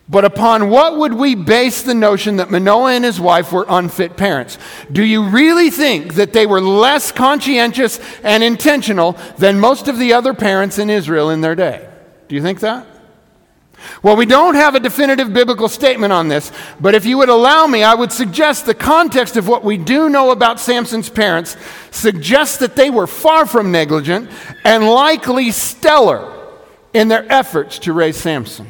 But 0.10 0.24
upon 0.24 0.70
what 0.70 0.98
would 0.98 1.13
we 1.13 1.36
base 1.36 1.82
the 1.82 1.93
notion 1.93 2.38
that 2.38 2.50
Manoah 2.50 2.93
and 2.93 3.04
his 3.04 3.20
wife 3.20 3.52
were 3.52 3.65
unfit 3.67 4.15
parents? 4.15 4.58
Do 4.89 5.04
you 5.04 5.24
really 5.24 5.70
think 5.70 6.13
that 6.13 6.32
they 6.32 6.46
were 6.46 6.62
less 6.62 7.12
conscientious 7.12 8.00
and 8.24 8.41
intentional 8.41 9.17
than 9.38 9.60
most 9.60 9.89
of 9.89 9.98
the 9.98 10.13
other 10.13 10.34
parents 10.34 10.80
in 10.80 10.89
Israel 10.89 11.30
in 11.30 11.41
their 11.41 11.56
day? 11.56 11.89
Do 12.30 12.36
you 12.36 12.41
think 12.41 12.62
that? 12.62 12.88
Well, 14.02 14.16
we 14.16 14.26
don't 14.26 14.56
have 14.56 14.76
a 14.76 14.80
definitive 14.80 15.34
biblical 15.34 15.70
statement 15.70 16.12
on 16.12 16.28
this, 16.28 16.52
but 16.80 16.96
if 16.96 17.06
you 17.06 17.18
would 17.18 17.30
allow 17.30 17.68
me, 17.68 17.84
I 17.84 17.94
would 17.94 18.12
suggest 18.12 18.66
the 18.66 18.74
context 18.74 19.38
of 19.38 19.48
what 19.48 19.63
we 19.63 19.78
do 19.78 20.10
know 20.10 20.32
about 20.32 20.60
Samson's 20.60 21.10
parents 21.10 21.56
suggests 21.92 22.58
that 22.58 22.76
they 22.76 22.90
were 22.90 23.08
far 23.08 23.46
from 23.46 23.72
negligent 23.72 24.30
and 24.63 24.88
likely 24.88 25.52
stellar 25.52 26.34
in 26.94 27.08
their 27.08 27.32
efforts 27.32 27.80
to 27.80 27.94
raise 27.94 28.18
Samson. 28.18 28.68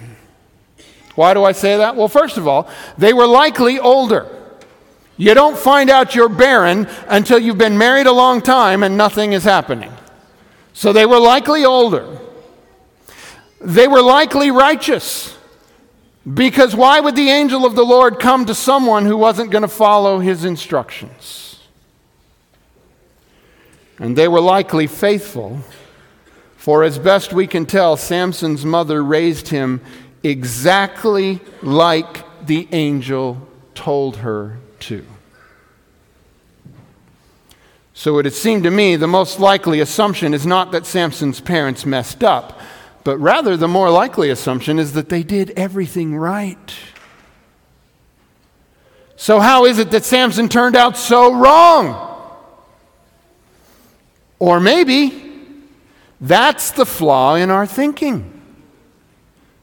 Why 1.15 1.34
do 1.34 1.43
I 1.43 1.52
say 1.52 1.78
that? 1.78 1.96
Well, 1.96 2.10
first 2.10 2.38
of 2.38 2.48
all, 2.48 2.70
they 2.98 3.13
were 3.13 3.26
likely 3.26 3.80
older. 3.80 4.28
You 5.17 5.34
don't 5.34 5.58
find 5.58 5.89
out 5.89 6.13
you're 6.13 6.30
barren 6.30 6.88
until 7.08 7.39
you've 7.39 7.58
been 7.58 7.78
married 7.78 8.06
a 8.06 8.12
long 8.12 8.41
time 8.41 8.84
and 8.84 8.96
nothing 8.96 9.34
is 9.34 9.43
happening. 9.43 9.91
So 10.74 10.93
they 10.93 11.08
were 11.08 11.20
likely 11.20 11.65
older. 11.65 12.20
They 13.60 13.88
were 13.88 14.02
likely 14.02 14.52
righteous. 14.52 15.36
Because 16.32 16.76
why 16.76 17.00
would 17.00 17.15
the 17.15 17.30
angel 17.30 17.65
of 17.65 17.76
the 17.76 17.86
Lord 17.86 18.20
come 18.20 18.46
to 18.46 18.56
someone 18.56 19.06
who 19.06 19.15
wasn't 19.15 19.52
going 19.52 19.62
to 19.62 19.70
follow 19.70 20.20
his 20.20 20.43
instructions? 20.43 21.60
And 23.98 24.17
they 24.17 24.28
were 24.28 24.41
likely 24.41 24.88
faithful, 24.88 25.62
for 26.58 26.84
as 26.84 27.00
best 27.00 27.34
we 27.34 27.48
can 27.48 27.65
tell, 27.65 27.98
Samson's 27.98 28.65
mother 28.65 29.04
raised 29.04 29.48
him 29.48 29.82
exactly 30.22 31.39
like 31.62 32.46
the 32.46 32.67
angel 32.72 33.48
told 33.74 34.17
her 34.17 34.58
to. 34.82 35.06
So 37.93 38.20
it 38.20 38.26
would 38.26 38.34
seemed 38.34 38.63
to 38.63 38.72
me 38.72 38.96
the 38.96 39.08
most 39.08 39.39
likely 39.39 39.80
assumption 39.80 40.34
is 40.34 40.46
not 40.46 40.72
that 40.74 40.86
Samson's 40.86 41.39
parents 41.39 41.86
messed 41.86 42.24
up 42.24 42.60
but 43.08 43.20
rather, 43.20 43.56
the 43.56 43.70
more 43.70 43.89
likely 43.89 44.30
assumption 44.30 44.78
is 44.78 44.91
that 44.91 45.08
they 45.08 45.24
did 45.24 45.52
everything 45.52 46.17
right. 46.17 46.76
So, 49.15 49.39
how 49.39 49.63
is 49.63 49.80
it 49.80 49.91
that 49.91 50.04
Samson 50.04 50.50
turned 50.50 50.76
out 50.76 50.98
so 50.98 51.34
wrong? 51.34 52.36
Or 54.39 54.60
maybe 54.60 55.24
that's 56.20 56.72
the 56.72 56.86
flaw 56.86 57.36
in 57.36 57.50
our 57.50 57.65
thinking 57.65 58.41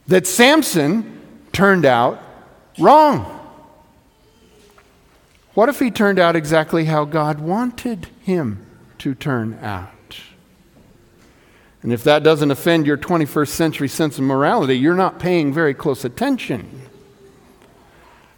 that 0.07 0.27
Samson 0.27 1.21
turned 1.53 1.85
out 1.85 2.23
wrong. 2.79 3.27
What 5.53 5.69
if 5.69 5.81
he 5.81 5.91
turned 5.91 6.19
out 6.19 6.35
exactly 6.35 6.87
how 6.87 7.05
God 7.05 7.41
wanted 7.41 8.07
him 8.23 8.65
to 9.01 9.15
turn 9.15 9.59
out. 9.61 9.94
And 11.85 11.93
if 11.93 12.03
that 12.05 12.23
doesn't 12.23 12.51
offend 12.51 12.87
your 12.87 12.97
21st 12.97 13.49
century 13.49 13.89
sense 13.89 14.17
of 14.17 14.25
morality, 14.25 14.77
you're 14.77 14.95
not 14.95 15.19
paying 15.19 15.53
very 15.53 15.75
close 15.75 16.03
attention. 16.03 16.81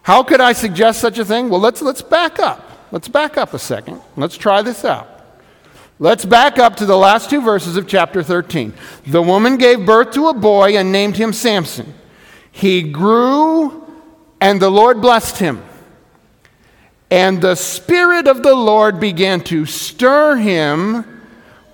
How 0.02 0.24
could 0.24 0.40
I 0.40 0.52
suggest 0.52 1.00
such 1.00 1.16
a 1.20 1.24
thing? 1.24 1.48
Well, 1.48 1.60
let's, 1.60 1.80
let's 1.80 2.02
back 2.02 2.40
up. 2.40 2.68
Let's 2.90 3.06
back 3.06 3.36
up 3.36 3.54
a 3.54 3.58
second. 3.60 4.00
Let's 4.16 4.36
try 4.36 4.62
this 4.62 4.84
out. 4.84 5.08
Let's 6.00 6.24
back 6.24 6.58
up 6.58 6.74
to 6.76 6.86
the 6.86 6.96
last 6.98 7.30
two 7.30 7.40
verses 7.40 7.76
of 7.76 7.86
chapter 7.86 8.20
13. 8.24 8.74
The 9.06 9.22
woman 9.22 9.58
gave 9.58 9.86
birth 9.86 10.10
to 10.14 10.26
a 10.26 10.34
boy 10.34 10.76
and 10.76 10.90
named 10.90 11.16
him 11.16 11.32
Samson. 11.32 11.94
He 12.50 12.82
grew, 12.82 13.86
and 14.40 14.60
the 14.60 14.70
Lord 14.70 15.00
blessed 15.00 15.38
him. 15.38 15.62
And 17.12 17.40
the 17.40 17.54
Spirit 17.54 18.26
of 18.26 18.42
the 18.42 18.56
Lord 18.56 18.98
began 18.98 19.40
to 19.42 19.66
stir 19.66 20.34
him 20.34 21.15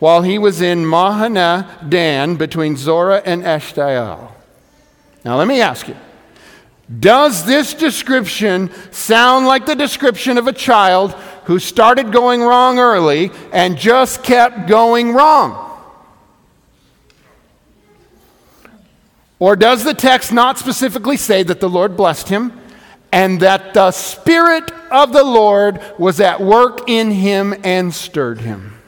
while 0.03 0.23
he 0.23 0.37
was 0.37 0.61
in 0.61 0.85
Mahaneh 0.85 1.89
Dan 1.89 2.35
between 2.35 2.77
Zorah 2.77 3.23
and 3.25 3.45
Eshtaol. 3.45 4.33
Now, 5.25 5.37
let 5.37 5.47
me 5.47 5.61
ask 5.61 5.87
you 5.87 5.95
Does 6.99 7.47
this 7.47 7.73
description 7.73 8.73
sound 8.91 9.47
like 9.47 9.65
the 9.65 9.77
description 9.77 10.39
of 10.39 10.49
a 10.49 10.53
child 10.53 11.13
who 11.45 11.61
started 11.61 12.11
going 12.11 12.41
wrong 12.43 12.81
early 12.81 13.31
and 13.53 13.79
just 13.79 14.25
kept 14.25 14.67
going 14.67 15.13
wrong? 15.13 15.81
Or 19.39 19.55
does 19.55 19.85
the 19.85 19.95
text 19.95 20.33
not 20.33 20.59
specifically 20.59 21.17
say 21.17 21.45
that 21.45 21.61
the 21.61 21.71
Lord 21.71 21.97
blessed 21.97 22.29
him 22.29 22.61
and 23.13 23.39
that 23.39 23.73
the 23.73 23.93
Spirit 23.93 24.69
of 24.91 25.13
the 25.13 25.23
Lord 25.23 25.81
was 25.97 26.19
at 26.19 26.41
work 26.41 26.89
in 26.89 27.13
him 27.13 27.55
and 27.63 27.95
stirred 27.95 28.41
him. 28.41 28.82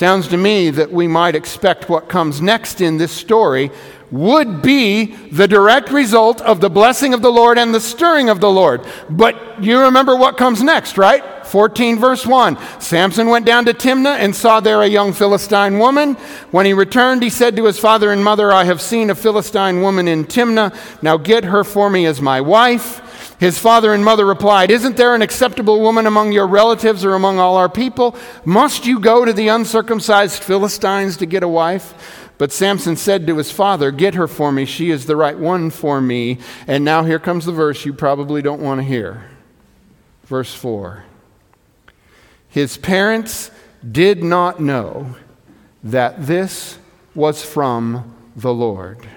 Sounds 0.00 0.28
to 0.28 0.38
me 0.38 0.70
that 0.70 0.90
we 0.90 1.06
might 1.06 1.34
expect 1.34 1.90
what 1.90 2.08
comes 2.08 2.40
next 2.40 2.80
in 2.80 2.96
this 2.96 3.12
story 3.12 3.70
would 4.10 4.62
be 4.62 5.14
the 5.28 5.46
direct 5.46 5.90
result 5.90 6.40
of 6.40 6.62
the 6.62 6.70
blessing 6.70 7.12
of 7.12 7.20
the 7.20 7.30
Lord 7.30 7.58
and 7.58 7.74
the 7.74 7.80
stirring 7.80 8.30
of 8.30 8.40
the 8.40 8.50
Lord. 8.50 8.80
But 9.10 9.62
you 9.62 9.78
remember 9.78 10.16
what 10.16 10.38
comes 10.38 10.62
next, 10.62 10.96
right? 10.96 11.46
14 11.46 11.98
verse 11.98 12.26
1. 12.26 12.56
Samson 12.80 13.28
went 13.28 13.44
down 13.44 13.66
to 13.66 13.74
Timnah 13.74 14.16
and 14.16 14.34
saw 14.34 14.58
there 14.58 14.80
a 14.80 14.86
young 14.86 15.12
Philistine 15.12 15.78
woman. 15.78 16.14
When 16.50 16.64
he 16.64 16.72
returned, 16.72 17.22
he 17.22 17.28
said 17.28 17.54
to 17.56 17.66
his 17.66 17.78
father 17.78 18.10
and 18.10 18.24
mother, 18.24 18.50
I 18.50 18.64
have 18.64 18.80
seen 18.80 19.10
a 19.10 19.14
Philistine 19.14 19.82
woman 19.82 20.08
in 20.08 20.24
Timnah. 20.24 20.74
Now 21.02 21.18
get 21.18 21.44
her 21.44 21.62
for 21.62 21.90
me 21.90 22.06
as 22.06 22.22
my 22.22 22.40
wife. 22.40 23.02
His 23.40 23.58
father 23.58 23.94
and 23.94 24.04
mother 24.04 24.26
replied, 24.26 24.70
Isn't 24.70 24.98
there 24.98 25.14
an 25.14 25.22
acceptable 25.22 25.80
woman 25.80 26.06
among 26.06 26.32
your 26.32 26.46
relatives 26.46 27.06
or 27.06 27.14
among 27.14 27.38
all 27.38 27.56
our 27.56 27.70
people? 27.70 28.14
Must 28.44 28.84
you 28.84 29.00
go 29.00 29.24
to 29.24 29.32
the 29.32 29.48
uncircumcised 29.48 30.42
Philistines 30.42 31.16
to 31.16 31.26
get 31.26 31.42
a 31.42 31.48
wife? 31.48 32.28
But 32.36 32.52
Samson 32.52 32.96
said 32.96 33.26
to 33.26 33.38
his 33.38 33.50
father, 33.50 33.90
Get 33.92 34.14
her 34.14 34.28
for 34.28 34.52
me. 34.52 34.66
She 34.66 34.90
is 34.90 35.06
the 35.06 35.16
right 35.16 35.38
one 35.38 35.70
for 35.70 36.02
me. 36.02 36.38
And 36.66 36.84
now 36.84 37.02
here 37.02 37.18
comes 37.18 37.46
the 37.46 37.52
verse 37.52 37.86
you 37.86 37.94
probably 37.94 38.42
don't 38.42 38.60
want 38.60 38.78
to 38.78 38.84
hear. 38.84 39.30
Verse 40.24 40.54
4. 40.54 41.04
His 42.46 42.76
parents 42.76 43.50
did 43.90 44.22
not 44.22 44.60
know 44.60 45.16
that 45.82 46.26
this 46.26 46.78
was 47.14 47.42
from 47.42 48.14
the 48.36 48.52
Lord, 48.52 49.08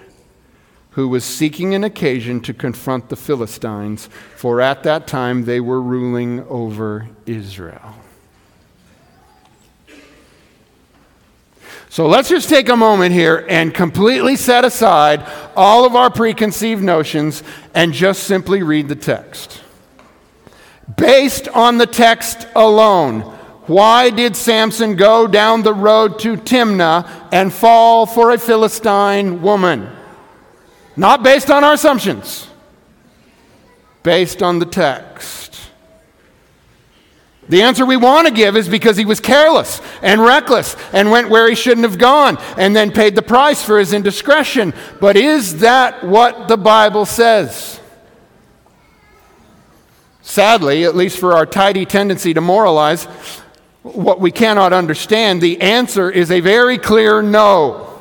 who 0.94 1.08
was 1.08 1.24
seeking 1.24 1.74
an 1.74 1.84
occasion 1.84 2.40
to 2.42 2.54
confront 2.54 3.10
the 3.10 3.16
Philistines, 3.16 4.10
for 4.36 4.62
at 4.62 4.84
that 4.84 5.08
time 5.08 5.46
they 5.46 5.60
were 5.60 5.82
ruling 5.82 6.42
over 6.48 7.08
Israel. 7.26 7.96
So 11.90 12.08
let's 12.08 12.30
just 12.30 12.50
take 12.50 12.70
a 12.70 12.76
moment 12.76 13.14
here 13.14 13.46
and 13.50 13.72
completely 13.72 14.36
set 14.36 14.66
aside 14.66 15.24
all 15.56 15.86
of 15.86 15.96
our 15.96 16.10
preconceived 16.10 16.82
notions 16.82 17.44
and 17.76 17.94
just 17.94 18.24
simply 18.24 18.64
read 18.64 18.88
the 18.88 18.96
text. 18.96 19.62
Based 20.98 21.48
on 21.50 21.78
the 21.78 21.86
text 21.86 22.48
alone, 22.56 23.22
why 23.68 24.10
did 24.10 24.36
Samson 24.36 24.96
go 24.96 25.28
down 25.28 25.64
the 25.64 25.74
road 25.74 26.20
to 26.20 26.36
Timnah 26.36 27.30
and 27.32 27.54
fall 27.54 28.06
for 28.06 28.32
a 28.32 28.38
Philistine 28.38 29.42
woman? 29.42 29.90
Not 30.96 31.24
based 31.24 31.50
on 31.50 31.64
our 31.64 31.74
assumptions, 31.74 32.48
based 34.04 34.44
on 34.44 34.60
the 34.60 34.66
text. 34.66 35.44
The 37.50 37.62
answer 37.62 37.86
we 37.86 37.98
want 37.98 38.28
to 38.28 38.34
give 38.34 38.56
is 38.56 38.70
because 38.70 38.96
he 38.96 39.06
was 39.06 39.20
careless 39.20 39.82
and 40.02 40.22
reckless 40.22 40.78
and 40.94 41.12
went 41.12 41.30
where 41.30 41.50
he 41.50 41.56
shouldn't 41.56 41.88
have 41.88 41.98
gone 41.98 42.38
and 42.58 42.76
then 42.76 42.92
paid 42.92 43.16
the 43.16 43.22
price 43.22 43.62
for 43.62 43.80
his 43.80 43.92
indiscretion. 43.92 44.74
But 45.02 45.18
is 45.18 45.60
that 45.60 46.04
what 46.04 46.48
the 46.48 46.58
Bible 46.58 47.06
says? 47.06 47.82
Sadly, 50.22 50.86
at 50.86 50.96
least 50.96 51.20
for 51.20 51.34
our 51.34 51.46
tidy 51.46 51.86
tendency 51.86 52.34
to 52.34 52.40
moralize, 52.40 53.06
what 53.84 54.22
we 54.22 54.32
cannot 54.32 54.72
understand, 54.72 55.42
the 55.42 55.60
answer 55.60 56.10
is 56.10 56.32
a 56.32 56.40
very 56.40 56.78
clear 56.78 57.22
no. 57.22 57.93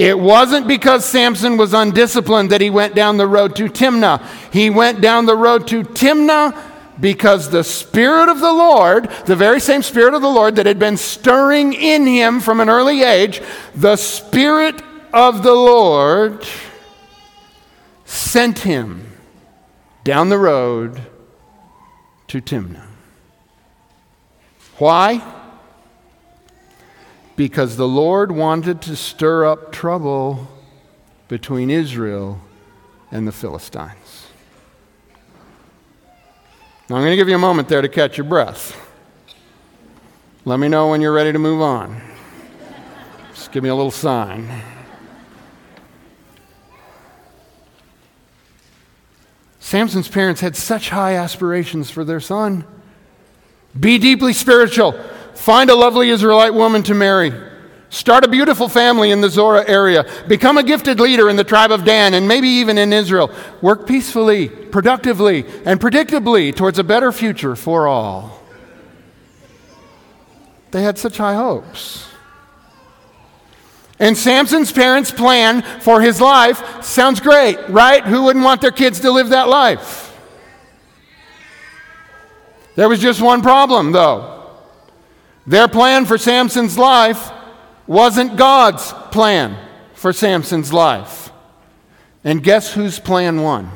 It 0.00 0.18
wasn't 0.18 0.66
because 0.66 1.04
Samson 1.04 1.58
was 1.58 1.74
undisciplined 1.74 2.48
that 2.52 2.62
he 2.62 2.70
went 2.70 2.94
down 2.94 3.18
the 3.18 3.26
road 3.26 3.54
to 3.56 3.64
Timnah. 3.64 4.26
He 4.50 4.70
went 4.70 5.02
down 5.02 5.26
the 5.26 5.36
road 5.36 5.68
to 5.68 5.82
Timnah 5.82 6.58
because 6.98 7.50
the 7.50 7.62
Spirit 7.62 8.30
of 8.30 8.40
the 8.40 8.50
Lord, 8.50 9.10
the 9.26 9.36
very 9.36 9.60
same 9.60 9.82
Spirit 9.82 10.14
of 10.14 10.22
the 10.22 10.30
Lord 10.30 10.56
that 10.56 10.64
had 10.64 10.78
been 10.78 10.96
stirring 10.96 11.74
in 11.74 12.06
him 12.06 12.40
from 12.40 12.60
an 12.60 12.70
early 12.70 13.02
age, 13.02 13.42
the 13.74 13.96
Spirit 13.96 14.82
of 15.12 15.42
the 15.42 15.52
Lord 15.52 16.46
sent 18.06 18.60
him 18.60 19.06
down 20.02 20.30
the 20.30 20.38
road 20.38 20.98
to 22.28 22.40
Timnah. 22.40 22.86
Why? 24.78 25.39
Because 27.40 27.78
the 27.78 27.88
Lord 27.88 28.32
wanted 28.32 28.82
to 28.82 28.94
stir 28.94 29.46
up 29.46 29.72
trouble 29.72 30.46
between 31.26 31.70
Israel 31.70 32.38
and 33.10 33.26
the 33.26 33.32
Philistines. 33.32 34.26
Now, 36.90 36.96
I'm 36.96 37.00
going 37.00 37.12
to 37.12 37.16
give 37.16 37.30
you 37.30 37.36
a 37.36 37.38
moment 37.38 37.70
there 37.70 37.80
to 37.80 37.88
catch 37.88 38.18
your 38.18 38.26
breath. 38.26 38.78
Let 40.44 40.60
me 40.60 40.68
know 40.68 40.88
when 40.88 41.00
you're 41.00 41.14
ready 41.14 41.32
to 41.32 41.38
move 41.38 41.62
on. 41.62 42.02
Just 43.30 43.52
give 43.52 43.62
me 43.62 43.70
a 43.70 43.74
little 43.74 43.90
sign. 43.90 44.46
Samson's 49.60 50.08
parents 50.08 50.42
had 50.42 50.56
such 50.56 50.90
high 50.90 51.14
aspirations 51.14 51.90
for 51.90 52.04
their 52.04 52.20
son. 52.20 52.66
Be 53.78 53.96
deeply 53.96 54.34
spiritual. 54.34 54.94
Find 55.40 55.70
a 55.70 55.74
lovely 55.74 56.10
Israelite 56.10 56.52
woman 56.52 56.82
to 56.82 56.92
marry. 56.92 57.32
Start 57.88 58.24
a 58.24 58.28
beautiful 58.28 58.68
family 58.68 59.10
in 59.10 59.22
the 59.22 59.30
Zorah 59.30 59.66
area. 59.66 60.04
Become 60.28 60.58
a 60.58 60.62
gifted 60.62 61.00
leader 61.00 61.30
in 61.30 61.36
the 61.36 61.44
tribe 61.44 61.72
of 61.72 61.82
Dan 61.86 62.12
and 62.12 62.28
maybe 62.28 62.46
even 62.46 62.76
in 62.76 62.92
Israel. 62.92 63.30
Work 63.62 63.86
peacefully, 63.86 64.50
productively, 64.50 65.46
and 65.64 65.80
predictably 65.80 66.54
towards 66.54 66.78
a 66.78 66.84
better 66.84 67.10
future 67.10 67.56
for 67.56 67.88
all. 67.88 68.38
They 70.72 70.82
had 70.82 70.98
such 70.98 71.16
high 71.16 71.36
hopes. 71.36 72.06
And 73.98 74.18
Samson's 74.18 74.70
parents' 74.70 75.10
plan 75.10 75.62
for 75.80 76.02
his 76.02 76.20
life 76.20 76.84
sounds 76.84 77.18
great, 77.18 77.56
right? 77.70 78.04
Who 78.04 78.24
wouldn't 78.24 78.44
want 78.44 78.60
their 78.60 78.72
kids 78.72 79.00
to 79.00 79.10
live 79.10 79.30
that 79.30 79.48
life? 79.48 80.14
There 82.74 82.90
was 82.90 83.00
just 83.00 83.22
one 83.22 83.40
problem, 83.40 83.92
though. 83.92 84.39
Their 85.50 85.66
plan 85.66 86.06
for 86.06 86.16
Samson's 86.16 86.78
life 86.78 87.32
wasn't 87.88 88.36
God's 88.36 88.92
plan 89.10 89.56
for 89.94 90.12
Samson's 90.12 90.72
life. 90.72 91.32
And 92.22 92.40
guess 92.40 92.72
whose 92.72 93.00
plan 93.00 93.42
won? 93.42 93.68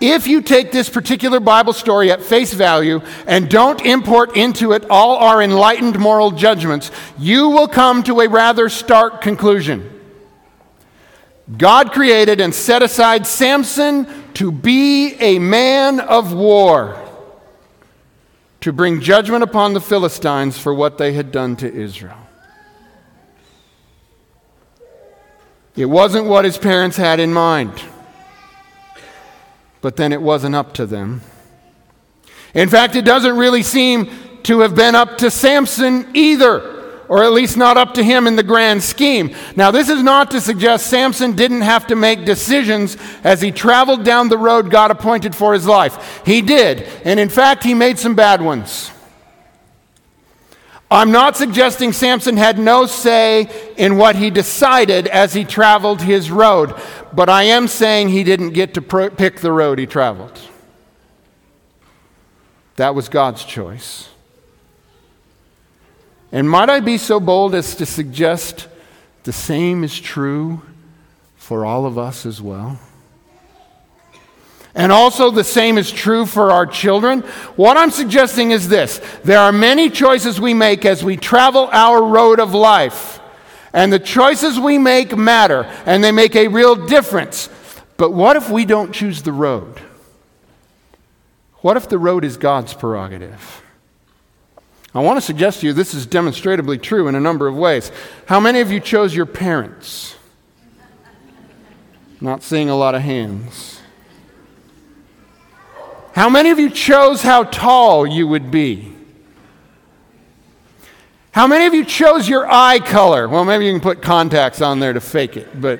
If 0.00 0.26
you 0.26 0.42
take 0.42 0.72
this 0.72 0.88
particular 0.88 1.38
Bible 1.38 1.74
story 1.74 2.10
at 2.10 2.24
face 2.24 2.52
value 2.54 3.02
and 3.28 3.48
don't 3.48 3.80
import 3.86 4.36
into 4.36 4.72
it 4.72 4.84
all 4.90 5.18
our 5.18 5.40
enlightened 5.40 5.96
moral 5.96 6.32
judgments, 6.32 6.90
you 7.16 7.50
will 7.50 7.68
come 7.68 8.02
to 8.02 8.20
a 8.20 8.28
rather 8.28 8.68
stark 8.68 9.20
conclusion. 9.20 9.88
God 11.56 11.92
created 11.92 12.40
and 12.40 12.52
set 12.52 12.82
aside 12.82 13.28
Samson 13.28 14.08
to 14.34 14.50
be 14.50 15.14
a 15.20 15.38
man 15.38 16.00
of 16.00 16.34
war 16.34 17.05
to 18.66 18.72
bring 18.72 19.00
judgment 19.00 19.44
upon 19.44 19.74
the 19.74 19.80
Philistines 19.80 20.58
for 20.58 20.74
what 20.74 20.98
they 20.98 21.12
had 21.12 21.30
done 21.30 21.54
to 21.54 21.72
Israel. 21.72 22.18
It 25.76 25.84
wasn't 25.84 26.26
what 26.26 26.44
his 26.44 26.58
parents 26.58 26.96
had 26.96 27.20
in 27.20 27.32
mind. 27.32 27.70
but 29.80 29.94
then 29.94 30.12
it 30.12 30.20
wasn't 30.20 30.56
up 30.56 30.74
to 30.74 30.84
them. 30.84 31.20
In 32.54 32.68
fact, 32.68 32.96
it 32.96 33.04
doesn't 33.04 33.36
really 33.36 33.62
seem 33.62 34.10
to 34.42 34.58
have 34.58 34.74
been 34.74 34.96
up 34.96 35.18
to 35.18 35.30
Samson 35.30 36.10
either 36.12 36.75
or 37.08 37.22
at 37.22 37.32
least 37.32 37.56
not 37.56 37.76
up 37.76 37.94
to 37.94 38.02
him 38.02 38.26
in 38.26 38.36
the 38.36 38.42
grand 38.42 38.82
scheme. 38.82 39.34
Now, 39.54 39.70
this 39.70 39.88
is 39.88 40.02
not 40.02 40.30
to 40.32 40.40
suggest 40.40 40.88
Samson 40.88 41.36
didn't 41.36 41.62
have 41.62 41.86
to 41.88 41.96
make 41.96 42.24
decisions 42.24 42.96
as 43.22 43.40
he 43.40 43.52
traveled 43.52 44.04
down 44.04 44.28
the 44.28 44.38
road 44.38 44.70
God 44.70 44.90
appointed 44.90 45.34
for 45.34 45.52
his 45.52 45.66
life. 45.66 46.22
He 46.24 46.42
did, 46.42 46.82
and 47.04 47.20
in 47.20 47.28
fact, 47.28 47.64
he 47.64 47.74
made 47.74 47.98
some 47.98 48.14
bad 48.14 48.42
ones. 48.42 48.90
I'm 50.90 51.10
not 51.10 51.36
suggesting 51.36 51.92
Samson 51.92 52.36
had 52.36 52.58
no 52.58 52.86
say 52.86 53.48
in 53.76 53.96
what 53.96 54.14
he 54.14 54.30
decided 54.30 55.08
as 55.08 55.34
he 55.34 55.44
traveled 55.44 56.02
his 56.02 56.30
road, 56.30 56.74
but 57.12 57.28
I 57.28 57.44
am 57.44 57.66
saying 57.66 58.10
he 58.10 58.22
didn't 58.22 58.50
get 58.50 58.74
to 58.74 58.82
pr- 58.82 59.08
pick 59.08 59.40
the 59.40 59.50
road 59.50 59.80
he 59.80 59.86
traveled. 59.86 60.38
That 62.76 62.94
was 62.94 63.08
God's 63.08 63.44
choice. 63.44 64.10
And 66.32 66.48
might 66.48 66.68
I 66.68 66.80
be 66.80 66.98
so 66.98 67.20
bold 67.20 67.54
as 67.54 67.74
to 67.76 67.86
suggest 67.86 68.68
the 69.24 69.32
same 69.32 69.84
is 69.84 69.98
true 69.98 70.62
for 71.36 71.64
all 71.64 71.86
of 71.86 71.98
us 71.98 72.26
as 72.26 72.42
well? 72.42 72.78
And 74.74 74.92
also, 74.92 75.30
the 75.30 75.42
same 75.42 75.78
is 75.78 75.90
true 75.90 76.26
for 76.26 76.50
our 76.50 76.66
children. 76.66 77.22
What 77.56 77.78
I'm 77.78 77.90
suggesting 77.90 78.50
is 78.50 78.68
this 78.68 79.00
there 79.24 79.38
are 79.38 79.52
many 79.52 79.88
choices 79.88 80.38
we 80.38 80.52
make 80.52 80.84
as 80.84 81.02
we 81.02 81.16
travel 81.16 81.70
our 81.72 82.02
road 82.02 82.40
of 82.40 82.52
life. 82.52 83.18
And 83.72 83.92
the 83.92 83.98
choices 83.98 84.60
we 84.60 84.78
make 84.78 85.16
matter, 85.16 85.64
and 85.86 86.04
they 86.04 86.12
make 86.12 86.36
a 86.36 86.48
real 86.48 86.74
difference. 86.86 87.48
But 87.96 88.12
what 88.12 88.36
if 88.36 88.50
we 88.50 88.64
don't 88.64 88.92
choose 88.92 89.22
the 89.22 89.32
road? 89.32 89.80
What 91.56 91.76
if 91.76 91.88
the 91.88 91.98
road 91.98 92.24
is 92.24 92.36
God's 92.36 92.74
prerogative? 92.74 93.62
I 94.96 95.00
want 95.00 95.18
to 95.18 95.20
suggest 95.20 95.60
to 95.60 95.66
you 95.66 95.74
this 95.74 95.92
is 95.92 96.06
demonstrably 96.06 96.78
true 96.78 97.06
in 97.06 97.14
a 97.14 97.20
number 97.20 97.46
of 97.46 97.54
ways. 97.54 97.92
How 98.24 98.40
many 98.40 98.60
of 98.60 98.70
you 98.70 98.80
chose 98.80 99.14
your 99.14 99.26
parents? 99.26 100.16
Not 102.18 102.42
seeing 102.42 102.70
a 102.70 102.74
lot 102.74 102.94
of 102.94 103.02
hands. 103.02 103.82
How 106.14 106.30
many 106.30 106.48
of 106.48 106.58
you 106.58 106.70
chose 106.70 107.20
how 107.20 107.44
tall 107.44 108.06
you 108.06 108.26
would 108.26 108.50
be? 108.50 108.90
How 111.32 111.46
many 111.46 111.66
of 111.66 111.74
you 111.74 111.84
chose 111.84 112.26
your 112.26 112.50
eye 112.50 112.78
color? 112.78 113.28
Well, 113.28 113.44
maybe 113.44 113.66
you 113.66 113.72
can 113.72 113.82
put 113.82 114.00
contacts 114.00 114.62
on 114.62 114.80
there 114.80 114.94
to 114.94 115.00
fake 115.02 115.36
it, 115.36 115.60
but. 115.60 115.78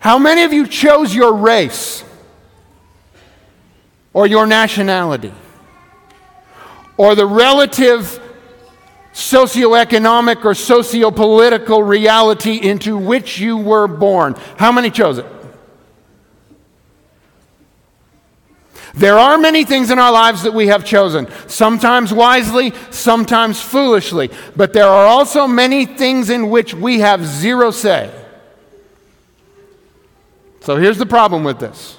How 0.00 0.18
many 0.18 0.42
of 0.42 0.52
you 0.52 0.66
chose 0.66 1.14
your 1.14 1.34
race 1.34 2.02
or 4.12 4.26
your 4.26 4.44
nationality? 4.44 5.32
Or 6.98 7.14
the 7.14 7.26
relative 7.26 8.20
socioeconomic 9.14 10.44
or 10.44 10.52
sociopolitical 10.52 11.86
reality 11.86 12.56
into 12.56 12.98
which 12.98 13.38
you 13.38 13.56
were 13.56 13.88
born. 13.88 14.34
How 14.58 14.70
many 14.70 14.90
chose 14.90 15.18
it? 15.18 15.26
There 18.94 19.18
are 19.18 19.38
many 19.38 19.64
things 19.64 19.90
in 19.90 19.98
our 19.98 20.10
lives 20.10 20.42
that 20.42 20.54
we 20.54 20.68
have 20.68 20.84
chosen, 20.84 21.28
sometimes 21.46 22.12
wisely, 22.12 22.72
sometimes 22.90 23.60
foolishly, 23.60 24.30
but 24.56 24.72
there 24.72 24.88
are 24.88 25.06
also 25.06 25.46
many 25.46 25.84
things 25.86 26.30
in 26.30 26.50
which 26.50 26.74
we 26.74 27.00
have 27.00 27.24
zero 27.24 27.70
say. 27.70 28.12
So 30.60 30.76
here's 30.76 30.98
the 30.98 31.06
problem 31.06 31.44
with 31.44 31.60
this 31.60 31.97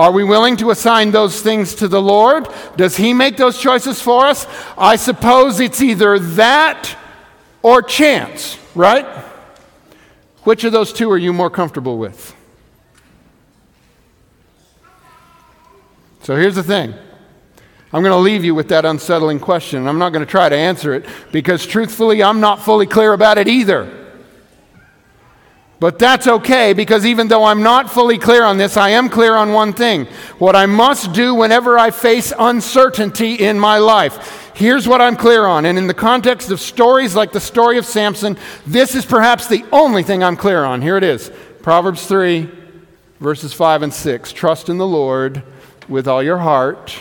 are 0.00 0.12
we 0.12 0.24
willing 0.24 0.56
to 0.56 0.70
assign 0.70 1.10
those 1.10 1.42
things 1.42 1.74
to 1.74 1.86
the 1.86 2.00
Lord? 2.00 2.48
Does 2.74 2.96
He 2.96 3.12
make 3.12 3.36
those 3.36 3.60
choices 3.60 4.00
for 4.00 4.24
us? 4.24 4.46
I 4.78 4.96
suppose 4.96 5.60
it's 5.60 5.82
either 5.82 6.18
that 6.18 6.96
or 7.62 7.82
chance, 7.82 8.58
right? 8.74 9.04
Which 10.44 10.64
of 10.64 10.72
those 10.72 10.94
two 10.94 11.10
are 11.10 11.18
you 11.18 11.34
more 11.34 11.50
comfortable 11.50 11.98
with? 11.98 12.34
So 16.22 16.34
here's 16.34 16.54
the 16.54 16.62
thing. 16.62 16.94
I'm 17.92 18.02
going 18.02 18.14
to 18.14 18.16
leave 18.16 18.42
you 18.42 18.54
with 18.54 18.68
that 18.68 18.86
unsettling 18.86 19.38
question. 19.38 19.86
I'm 19.86 19.98
not 19.98 20.14
going 20.14 20.24
to 20.24 20.30
try 20.30 20.48
to 20.48 20.56
answer 20.56 20.94
it 20.94 21.04
because, 21.30 21.66
truthfully, 21.66 22.22
I'm 22.22 22.40
not 22.40 22.62
fully 22.62 22.86
clear 22.86 23.12
about 23.12 23.36
it 23.36 23.48
either. 23.48 24.09
But 25.80 25.98
that's 25.98 26.26
okay 26.26 26.74
because 26.74 27.06
even 27.06 27.28
though 27.28 27.44
I'm 27.44 27.62
not 27.62 27.90
fully 27.90 28.18
clear 28.18 28.44
on 28.44 28.58
this, 28.58 28.76
I 28.76 28.90
am 28.90 29.08
clear 29.08 29.34
on 29.34 29.52
one 29.52 29.72
thing. 29.72 30.04
What 30.38 30.54
I 30.54 30.66
must 30.66 31.14
do 31.14 31.34
whenever 31.34 31.78
I 31.78 31.90
face 31.90 32.34
uncertainty 32.38 33.34
in 33.36 33.58
my 33.58 33.78
life. 33.78 34.52
Here's 34.54 34.86
what 34.86 35.00
I'm 35.00 35.16
clear 35.16 35.46
on. 35.46 35.64
And 35.64 35.78
in 35.78 35.86
the 35.86 35.94
context 35.94 36.50
of 36.50 36.60
stories 36.60 37.16
like 37.16 37.32
the 37.32 37.40
story 37.40 37.78
of 37.78 37.86
Samson, 37.86 38.36
this 38.66 38.94
is 38.94 39.06
perhaps 39.06 39.46
the 39.46 39.64
only 39.72 40.02
thing 40.02 40.22
I'm 40.22 40.36
clear 40.36 40.64
on. 40.64 40.82
Here 40.82 40.98
it 40.98 41.02
is 41.02 41.32
Proverbs 41.62 42.06
3, 42.06 42.50
verses 43.18 43.54
5 43.54 43.80
and 43.80 43.94
6. 43.94 44.32
Trust 44.34 44.68
in 44.68 44.76
the 44.76 44.86
Lord 44.86 45.42
with 45.88 46.06
all 46.06 46.22
your 46.22 46.38
heart 46.38 46.94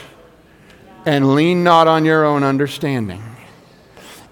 and 1.05 1.35
lean 1.35 1.65
not 1.65 1.89
on 1.89 2.05
your 2.05 2.23
own 2.23 2.45
understanding. 2.45 3.21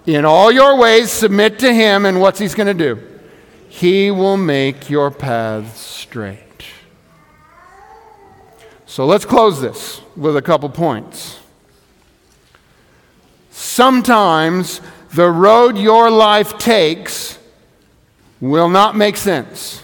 In 0.05 0.23
all 0.23 0.53
your 0.53 0.77
ways, 0.77 1.11
submit 1.11 1.59
to 1.59 1.73
him, 1.73 2.05
and 2.05 2.21
what's 2.21 2.39
he's 2.39 2.55
going 2.55 2.67
to 2.67 2.95
do? 2.95 3.16
He 3.77 4.09
will 4.09 4.37
make 4.37 4.89
your 4.89 5.11
paths 5.11 5.79
straight. 5.79 6.65
So 8.87 9.05
let's 9.05 9.23
close 9.23 9.61
this 9.61 10.01
with 10.15 10.35
a 10.35 10.41
couple 10.41 10.67
points. 10.69 11.37
Sometimes 13.51 14.81
the 15.13 15.29
road 15.29 15.77
your 15.77 16.09
life 16.09 16.57
takes 16.57 17.37
will 18.41 18.67
not 18.67 18.95
make 18.95 19.15
sense 19.15 19.83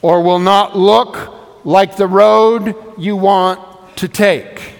or 0.00 0.22
will 0.22 0.38
not 0.38 0.78
look 0.78 1.34
like 1.64 1.96
the 1.96 2.06
road 2.06 2.76
you 2.96 3.16
want 3.16 3.58
to 3.96 4.06
take. 4.06 4.74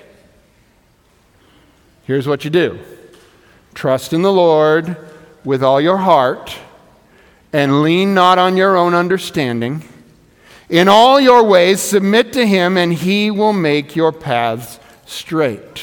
Here's 2.04 2.28
what 2.28 2.44
you 2.44 2.50
do 2.50 2.78
trust 3.74 4.12
in 4.12 4.22
the 4.22 4.32
Lord 4.32 4.96
with 5.44 5.64
all 5.64 5.80
your 5.80 5.96
heart 5.96 6.56
and 7.52 7.82
lean 7.82 8.14
not 8.14 8.38
on 8.38 8.56
your 8.56 8.76
own 8.76 8.94
understanding. 8.94 9.82
In 10.68 10.88
all 10.88 11.20
your 11.20 11.44
ways, 11.44 11.80
submit 11.80 12.32
to 12.32 12.46
him, 12.46 12.78
and 12.78 12.92
he 12.94 13.30
will 13.30 13.52
make 13.52 13.94
your 13.94 14.12
paths 14.12 14.80
straight. 15.04 15.82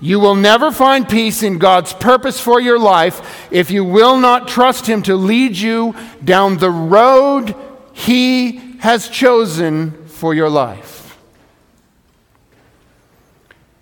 You 0.00 0.20
will 0.20 0.34
never 0.34 0.70
find 0.70 1.08
peace 1.08 1.42
in 1.42 1.58
God's 1.58 1.92
purpose 1.92 2.40
for 2.40 2.60
your 2.60 2.78
life 2.78 3.48
if 3.50 3.70
you 3.70 3.84
will 3.84 4.18
not 4.18 4.48
trust 4.48 4.86
him 4.86 5.02
to 5.02 5.16
lead 5.16 5.56
you 5.56 5.94
down 6.22 6.58
the 6.58 6.70
road 6.70 7.54
he 7.92 8.76
has 8.78 9.08
chosen 9.08 10.06
for 10.06 10.34
your 10.34 10.48
life. 10.48 11.18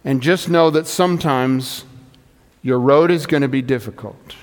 And 0.05 0.23
just 0.23 0.49
know 0.49 0.71
that 0.71 0.87
sometimes 0.87 1.85
your 2.63 2.79
road 2.79 3.11
is 3.11 3.27
going 3.27 3.43
to 3.43 3.49
be 3.49 3.61
difficult. 3.61 4.37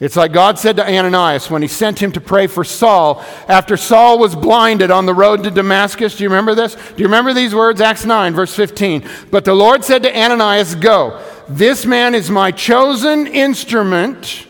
It's 0.00 0.16
like 0.16 0.32
God 0.32 0.58
said 0.58 0.76
to 0.76 0.86
Ananias 0.86 1.50
when 1.50 1.62
he 1.62 1.68
sent 1.68 2.02
him 2.02 2.10
to 2.12 2.20
pray 2.20 2.48
for 2.48 2.64
Saul 2.64 3.24
after 3.46 3.76
Saul 3.76 4.18
was 4.18 4.34
blinded 4.34 4.90
on 4.90 5.06
the 5.06 5.14
road 5.14 5.44
to 5.44 5.50
Damascus. 5.50 6.16
Do 6.16 6.24
you 6.24 6.28
remember 6.28 6.54
this? 6.54 6.74
Do 6.74 6.94
you 6.98 7.04
remember 7.04 7.32
these 7.32 7.54
words? 7.54 7.80
Acts 7.80 8.04
9, 8.04 8.34
verse 8.34 8.54
15. 8.54 9.08
But 9.30 9.44
the 9.44 9.54
Lord 9.54 9.84
said 9.84 10.02
to 10.02 10.16
Ananias, 10.16 10.74
Go, 10.74 11.22
this 11.48 11.86
man 11.86 12.14
is 12.14 12.28
my 12.28 12.50
chosen 12.50 13.28
instrument 13.28 14.48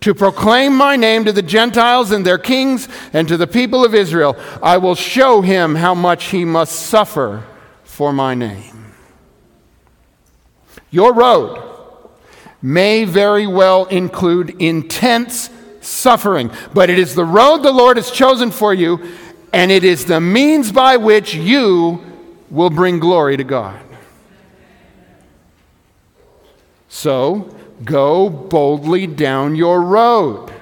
to 0.00 0.14
proclaim 0.14 0.74
my 0.74 0.96
name 0.96 1.24
to 1.26 1.32
the 1.32 1.42
Gentiles 1.42 2.10
and 2.10 2.26
their 2.26 2.38
kings 2.38 2.88
and 3.12 3.28
to 3.28 3.36
the 3.36 3.46
people 3.46 3.84
of 3.84 3.94
Israel. 3.94 4.36
I 4.62 4.78
will 4.78 4.96
show 4.96 5.40
him 5.40 5.76
how 5.76 5.94
much 5.94 6.26
he 6.26 6.44
must 6.44 6.74
suffer 6.74 7.44
for 7.84 8.12
my 8.12 8.34
name. 8.34 8.92
Your 10.90 11.14
road 11.14 11.69
may 12.62 13.04
very 13.04 13.46
well 13.46 13.86
include 13.86 14.60
intense 14.60 15.50
suffering, 15.80 16.50
but 16.74 16.90
it 16.90 16.98
is 16.98 17.14
the 17.14 17.24
road 17.24 17.58
the 17.58 17.72
Lord 17.72 17.96
has 17.96 18.10
chosen 18.10 18.50
for 18.50 18.74
you, 18.74 19.00
and 19.52 19.70
it 19.70 19.84
is 19.84 20.04
the 20.04 20.20
means 20.20 20.70
by 20.70 20.96
which 20.96 21.34
you 21.34 22.04
will 22.50 22.70
bring 22.70 22.98
glory 22.98 23.36
to 23.36 23.44
God. 23.44 23.80
So, 26.88 27.56
go 27.84 28.28
boldly 28.28 29.06
down 29.06 29.54
your 29.54 29.80
road. 29.80 30.52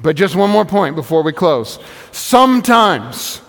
But 0.00 0.14
just 0.14 0.36
one 0.36 0.50
more 0.50 0.66
point 0.66 0.94
before 0.94 1.22
we 1.22 1.32
close. 1.32 1.78
Sometimes 2.12 3.40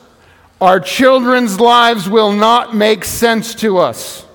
our 0.59 0.79
children's 0.79 1.59
lives 1.59 2.09
will 2.09 2.31
not 2.31 2.75
make 2.75 3.03
sense 3.03 3.53
to 3.55 3.77
us 3.77 4.26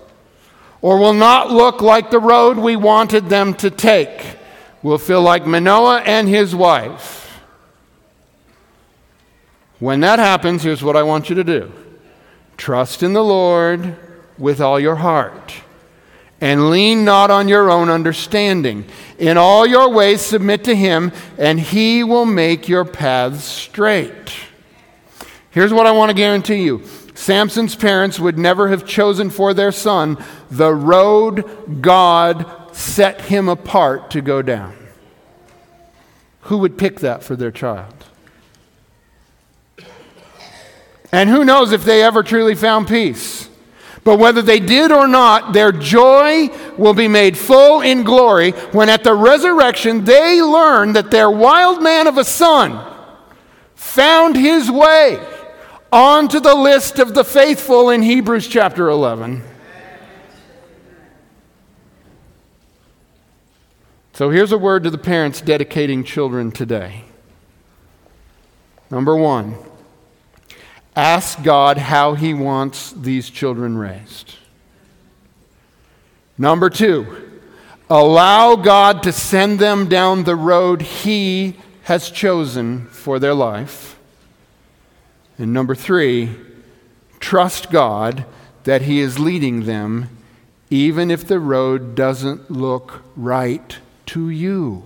or 0.82 0.98
will 0.98 1.14
not 1.14 1.50
look 1.50 1.80
like 1.80 2.10
the 2.10 2.18
road 2.18 2.58
we 2.58 2.76
wanted 2.76 3.28
them 3.28 3.54
to 3.54 3.70
take. 3.70 4.36
We'll 4.82 4.98
feel 4.98 5.22
like 5.22 5.46
Manoah 5.46 6.00
and 6.00 6.28
his 6.28 6.54
wife. 6.54 7.40
When 9.78 10.00
that 10.00 10.18
happens, 10.18 10.64
here's 10.64 10.82
what 10.82 10.96
I 10.96 11.04
want 11.04 11.28
you 11.28 11.36
to 11.36 11.44
do 11.44 11.72
trust 12.56 13.02
in 13.02 13.12
the 13.12 13.24
Lord 13.24 13.96
with 14.38 14.60
all 14.60 14.78
your 14.78 14.96
heart, 14.96 15.54
and 16.40 16.70
lean 16.70 17.04
not 17.04 17.30
on 17.30 17.48
your 17.48 17.70
own 17.70 17.88
understanding. 17.88 18.84
In 19.18 19.36
all 19.36 19.66
your 19.66 19.88
ways, 19.88 20.20
submit 20.20 20.64
to 20.64 20.74
Him, 20.74 21.12
and 21.38 21.58
He 21.58 22.02
will 22.02 22.26
make 22.26 22.68
your 22.68 22.84
paths 22.84 23.44
straight. 23.44 24.32
Here's 25.50 25.72
what 25.72 25.86
I 25.86 25.92
want 25.92 26.10
to 26.10 26.14
guarantee 26.14 26.62
you 26.62 26.82
Samson's 27.22 27.76
parents 27.76 28.18
would 28.18 28.36
never 28.36 28.66
have 28.66 28.84
chosen 28.84 29.30
for 29.30 29.54
their 29.54 29.70
son 29.70 30.18
the 30.50 30.74
road 30.74 31.80
God 31.80 32.74
set 32.74 33.20
him 33.20 33.48
apart 33.48 34.10
to 34.10 34.20
go 34.20 34.42
down. 34.42 34.76
Who 36.42 36.58
would 36.58 36.76
pick 36.76 36.98
that 36.98 37.22
for 37.22 37.36
their 37.36 37.52
child? 37.52 37.94
And 41.12 41.30
who 41.30 41.44
knows 41.44 41.70
if 41.70 41.84
they 41.84 42.02
ever 42.02 42.24
truly 42.24 42.56
found 42.56 42.88
peace? 42.88 43.48
But 44.02 44.18
whether 44.18 44.42
they 44.42 44.58
did 44.58 44.90
or 44.90 45.06
not, 45.06 45.52
their 45.52 45.70
joy 45.70 46.48
will 46.76 46.94
be 46.94 47.06
made 47.06 47.38
full 47.38 47.82
in 47.82 48.02
glory 48.02 48.50
when 48.72 48.88
at 48.88 49.04
the 49.04 49.14
resurrection 49.14 50.04
they 50.04 50.42
learn 50.42 50.94
that 50.94 51.12
their 51.12 51.30
wild 51.30 51.84
man 51.84 52.08
of 52.08 52.18
a 52.18 52.24
son 52.24 52.84
found 53.76 54.34
his 54.34 54.68
way 54.68 55.24
onto 55.92 56.40
the 56.40 56.54
list 56.54 56.98
of 56.98 57.12
the 57.12 57.22
faithful 57.22 57.90
in 57.90 58.00
Hebrews 58.00 58.48
chapter 58.48 58.88
11. 58.88 59.42
So 64.14 64.30
here's 64.30 64.52
a 64.52 64.58
word 64.58 64.84
to 64.84 64.90
the 64.90 64.98
parents 64.98 65.42
dedicating 65.42 66.02
children 66.02 66.50
today. 66.50 67.04
Number 68.90 69.14
one, 69.16 69.54
ask 70.96 71.42
God 71.42 71.76
how 71.76 72.14
He 72.14 72.32
wants 72.32 72.92
these 72.92 73.28
children 73.28 73.76
raised. 73.76 74.36
Number 76.38 76.70
two, 76.70 77.30
allow 77.90 78.56
God 78.56 79.02
to 79.02 79.12
send 79.12 79.58
them 79.58 79.88
down 79.88 80.24
the 80.24 80.36
road 80.36 80.82
He 80.82 81.56
has 81.84 82.10
chosen 82.10 82.86
for 82.86 83.18
their 83.18 83.34
life. 83.34 83.98
And 85.38 85.52
number 85.52 85.74
three, 85.74 86.30
trust 87.20 87.70
God 87.70 88.24
that 88.64 88.82
He 88.82 89.00
is 89.00 89.18
leading 89.18 89.64
them, 89.64 90.08
even 90.70 91.10
if 91.10 91.26
the 91.26 91.40
road 91.40 91.94
doesn't 91.94 92.50
look 92.50 93.02
right 93.16 93.78
to 94.06 94.28
you. 94.28 94.84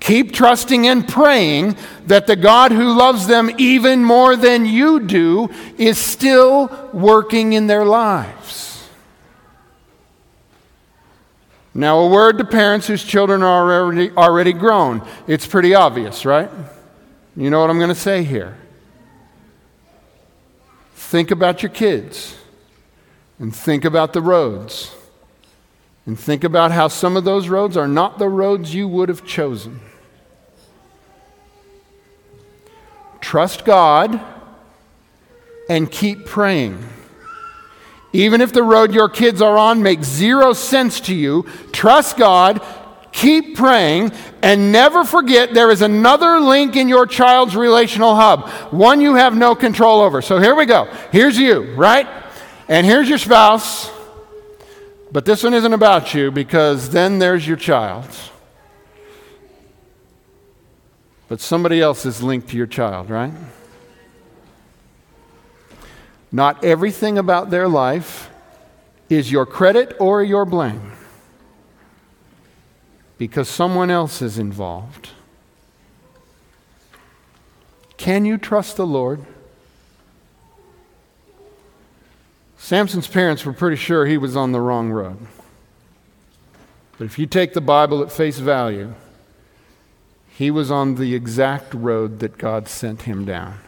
Keep 0.00 0.32
trusting 0.32 0.86
and 0.86 1.06
praying 1.06 1.76
that 2.06 2.26
the 2.26 2.34
God 2.34 2.72
who 2.72 2.96
loves 2.96 3.26
them 3.26 3.50
even 3.58 4.02
more 4.02 4.34
than 4.34 4.64
you 4.64 4.98
do 5.00 5.50
is 5.78 5.98
still 5.98 6.90
working 6.92 7.52
in 7.52 7.66
their 7.66 7.84
lives. 7.84 8.88
Now, 11.72 12.00
a 12.00 12.08
word 12.08 12.38
to 12.38 12.44
parents 12.44 12.88
whose 12.88 13.04
children 13.04 13.42
are 13.42 13.72
already, 13.72 14.10
already 14.10 14.52
grown. 14.52 15.06
It's 15.28 15.46
pretty 15.46 15.74
obvious, 15.74 16.24
right? 16.24 16.50
You 17.40 17.48
know 17.48 17.58
what 17.58 17.70
I'm 17.70 17.78
going 17.78 17.88
to 17.88 17.94
say 17.94 18.22
here? 18.22 18.54
Think 20.94 21.30
about 21.30 21.62
your 21.62 21.70
kids 21.70 22.36
and 23.38 23.56
think 23.56 23.86
about 23.86 24.12
the 24.12 24.20
roads 24.20 24.94
and 26.04 26.20
think 26.20 26.44
about 26.44 26.70
how 26.70 26.88
some 26.88 27.16
of 27.16 27.24
those 27.24 27.48
roads 27.48 27.78
are 27.78 27.88
not 27.88 28.18
the 28.18 28.28
roads 28.28 28.74
you 28.74 28.86
would 28.88 29.08
have 29.08 29.24
chosen. 29.24 29.80
Trust 33.22 33.64
God 33.64 34.20
and 35.66 35.90
keep 35.90 36.26
praying. 36.26 36.86
Even 38.12 38.42
if 38.42 38.52
the 38.52 38.62
road 38.62 38.92
your 38.92 39.08
kids 39.08 39.40
are 39.40 39.56
on 39.56 39.82
makes 39.82 40.06
zero 40.06 40.52
sense 40.52 41.00
to 41.00 41.14
you, 41.14 41.46
trust 41.72 42.18
God 42.18 42.60
Keep 43.12 43.56
praying 43.56 44.12
and 44.42 44.72
never 44.72 45.04
forget 45.04 45.52
there 45.52 45.70
is 45.70 45.82
another 45.82 46.40
link 46.40 46.76
in 46.76 46.88
your 46.88 47.06
child's 47.06 47.54
relational 47.54 48.14
hub, 48.14 48.48
one 48.72 49.00
you 49.00 49.14
have 49.14 49.36
no 49.36 49.54
control 49.54 50.00
over. 50.00 50.22
So 50.22 50.38
here 50.38 50.54
we 50.54 50.66
go. 50.66 50.84
Here's 51.12 51.36
you, 51.36 51.74
right? 51.74 52.06
And 52.68 52.86
here's 52.86 53.08
your 53.08 53.18
spouse. 53.18 53.90
But 55.12 55.24
this 55.24 55.42
one 55.42 55.54
isn't 55.54 55.72
about 55.72 56.14
you 56.14 56.30
because 56.30 56.90
then 56.90 57.18
there's 57.18 57.46
your 57.46 57.56
child. 57.56 58.08
But 61.28 61.40
somebody 61.40 61.80
else 61.80 62.06
is 62.06 62.22
linked 62.22 62.48
to 62.50 62.56
your 62.56 62.66
child, 62.66 63.10
right? 63.10 63.32
Not 66.32 66.64
everything 66.64 67.18
about 67.18 67.50
their 67.50 67.68
life 67.68 68.30
is 69.08 69.30
your 69.30 69.46
credit 69.46 69.96
or 69.98 70.22
your 70.22 70.44
blame 70.44 70.92
because 73.20 73.50
someone 73.50 73.90
else 73.90 74.22
is 74.22 74.38
involved. 74.38 75.10
Can 77.98 78.24
you 78.24 78.38
trust 78.38 78.78
the 78.78 78.86
Lord? 78.86 79.26
Samson's 82.56 83.06
parents 83.06 83.44
were 83.44 83.52
pretty 83.52 83.76
sure 83.76 84.06
he 84.06 84.16
was 84.16 84.36
on 84.36 84.52
the 84.52 84.60
wrong 84.60 84.90
road. 84.90 85.18
But 86.96 87.04
if 87.04 87.18
you 87.18 87.26
take 87.26 87.52
the 87.52 87.60
Bible 87.60 88.02
at 88.02 88.10
face 88.10 88.38
value, 88.38 88.94
he 90.30 90.50
was 90.50 90.70
on 90.70 90.94
the 90.94 91.14
exact 91.14 91.74
road 91.74 92.20
that 92.20 92.38
God 92.38 92.68
sent 92.68 93.02
him 93.02 93.26
down. 93.26 93.58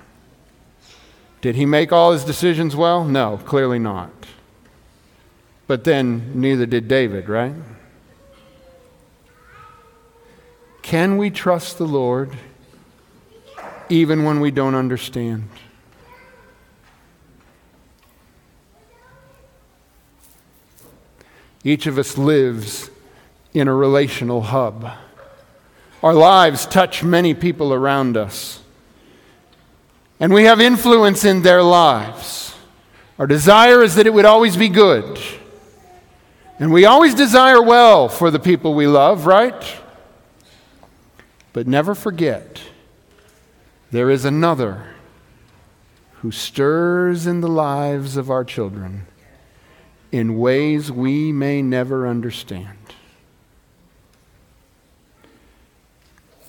Did 1.42 1.56
he 1.56 1.66
make 1.66 1.92
all 1.92 2.12
his 2.12 2.24
decisions 2.24 2.74
well? 2.74 3.04
No, 3.04 3.36
clearly 3.44 3.78
not. 3.78 4.12
But 5.66 5.84
then 5.84 6.40
neither 6.40 6.64
did 6.64 6.88
David, 6.88 7.28
right? 7.28 7.52
Can 10.82 11.16
we 11.16 11.30
trust 11.30 11.78
the 11.78 11.86
Lord 11.86 12.36
even 13.88 14.24
when 14.24 14.40
we 14.40 14.50
don't 14.50 14.74
understand? 14.74 15.48
Each 21.64 21.86
of 21.86 21.96
us 21.96 22.18
lives 22.18 22.90
in 23.54 23.68
a 23.68 23.74
relational 23.74 24.42
hub. 24.42 24.90
Our 26.02 26.14
lives 26.14 26.66
touch 26.66 27.04
many 27.04 27.32
people 27.32 27.72
around 27.72 28.16
us, 28.16 28.60
and 30.18 30.34
we 30.34 30.44
have 30.44 30.60
influence 30.60 31.24
in 31.24 31.42
their 31.42 31.62
lives. 31.62 32.56
Our 33.20 33.28
desire 33.28 33.84
is 33.84 33.94
that 33.94 34.06
it 34.08 34.12
would 34.12 34.24
always 34.24 34.56
be 34.56 34.68
good. 34.68 35.20
And 36.58 36.72
we 36.72 36.84
always 36.86 37.14
desire 37.14 37.62
well 37.62 38.08
for 38.08 38.32
the 38.32 38.40
people 38.40 38.74
we 38.74 38.88
love, 38.88 39.26
right? 39.26 39.81
But 41.52 41.66
never 41.66 41.94
forget, 41.94 42.62
there 43.90 44.10
is 44.10 44.24
another 44.24 44.86
who 46.22 46.30
stirs 46.30 47.26
in 47.26 47.40
the 47.40 47.48
lives 47.48 48.16
of 48.16 48.30
our 48.30 48.44
children 48.44 49.06
in 50.10 50.38
ways 50.38 50.90
we 50.90 51.32
may 51.32 51.60
never 51.62 52.06
understand. 52.06 52.78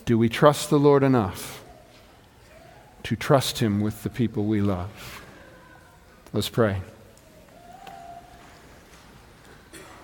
Do 0.05 0.17
we 0.17 0.29
trust 0.29 0.69
the 0.69 0.79
Lord 0.79 1.01
enough 1.01 1.63
to 3.03 3.15
trust 3.15 3.59
Him 3.59 3.81
with 3.81 4.03
the 4.03 4.09
people 4.09 4.45
we 4.45 4.61
love? 4.61 5.23
Let's 6.33 6.49
pray. 6.49 6.81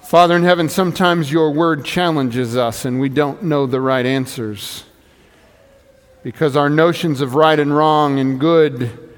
Father 0.02 0.36
in 0.36 0.44
heaven, 0.44 0.68
sometimes 0.68 1.32
your 1.32 1.52
word 1.52 1.86
challenges 1.86 2.58
us 2.58 2.86
and 2.86 3.00
we 3.00 3.10
don't 3.10 3.44
know 3.44 3.66
the 3.66 3.80
right 3.80 4.06
answers 4.06 4.86
because 6.24 6.56
our 6.56 6.70
notions 6.70 7.22
of 7.22 7.36
right 7.36 7.60
and 7.60 7.76
wrong 7.76 8.20
and 8.20 8.40
good 8.40 9.10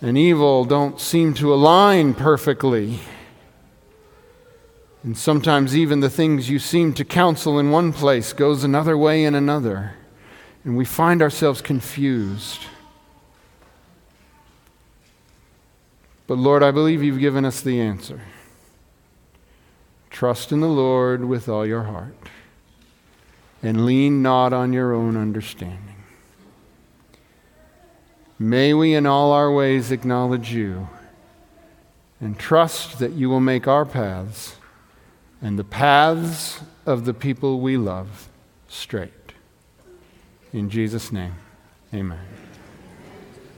and 0.00 0.18
evil 0.18 0.64
don't 0.64 1.00
seem 1.00 1.34
to 1.34 1.52
align 1.52 2.14
perfectly. 2.14 2.98
And 5.02 5.16
sometimes 5.16 5.76
even 5.76 6.00
the 6.00 6.10
things 6.10 6.50
you 6.50 6.58
seem 6.58 6.92
to 6.94 7.04
counsel 7.04 7.58
in 7.58 7.70
one 7.70 7.92
place 7.92 8.32
goes 8.32 8.64
another 8.64 8.98
way 8.98 9.24
in 9.24 9.34
another. 9.34 9.94
And 10.64 10.76
we 10.76 10.84
find 10.84 11.22
ourselves 11.22 11.60
confused. 11.60 12.60
But 16.26 16.38
Lord, 16.38 16.64
I 16.64 16.72
believe 16.72 17.04
you've 17.04 17.20
given 17.20 17.44
us 17.44 17.60
the 17.60 17.80
answer. 17.80 18.20
Trust 20.10 20.50
in 20.50 20.60
the 20.60 20.66
Lord 20.66 21.24
with 21.24 21.48
all 21.48 21.64
your 21.64 21.84
heart 21.84 22.16
and 23.62 23.86
lean 23.86 24.22
not 24.22 24.52
on 24.52 24.72
your 24.72 24.92
own 24.92 25.16
understanding. 25.16 25.95
May 28.38 28.74
we 28.74 28.94
in 28.94 29.06
all 29.06 29.32
our 29.32 29.50
ways 29.50 29.90
acknowledge 29.90 30.52
you 30.52 30.88
and 32.20 32.38
trust 32.38 32.98
that 32.98 33.12
you 33.12 33.28
will 33.28 33.40
make 33.40 33.66
our 33.66 33.84
paths 33.84 34.56
and 35.40 35.58
the 35.58 35.64
paths 35.64 36.60
of 36.84 37.04
the 37.04 37.14
people 37.14 37.60
we 37.60 37.76
love 37.76 38.28
straight. 38.68 39.12
In 40.52 40.70
Jesus' 40.70 41.12
name, 41.12 41.34
Amen. 41.92 42.45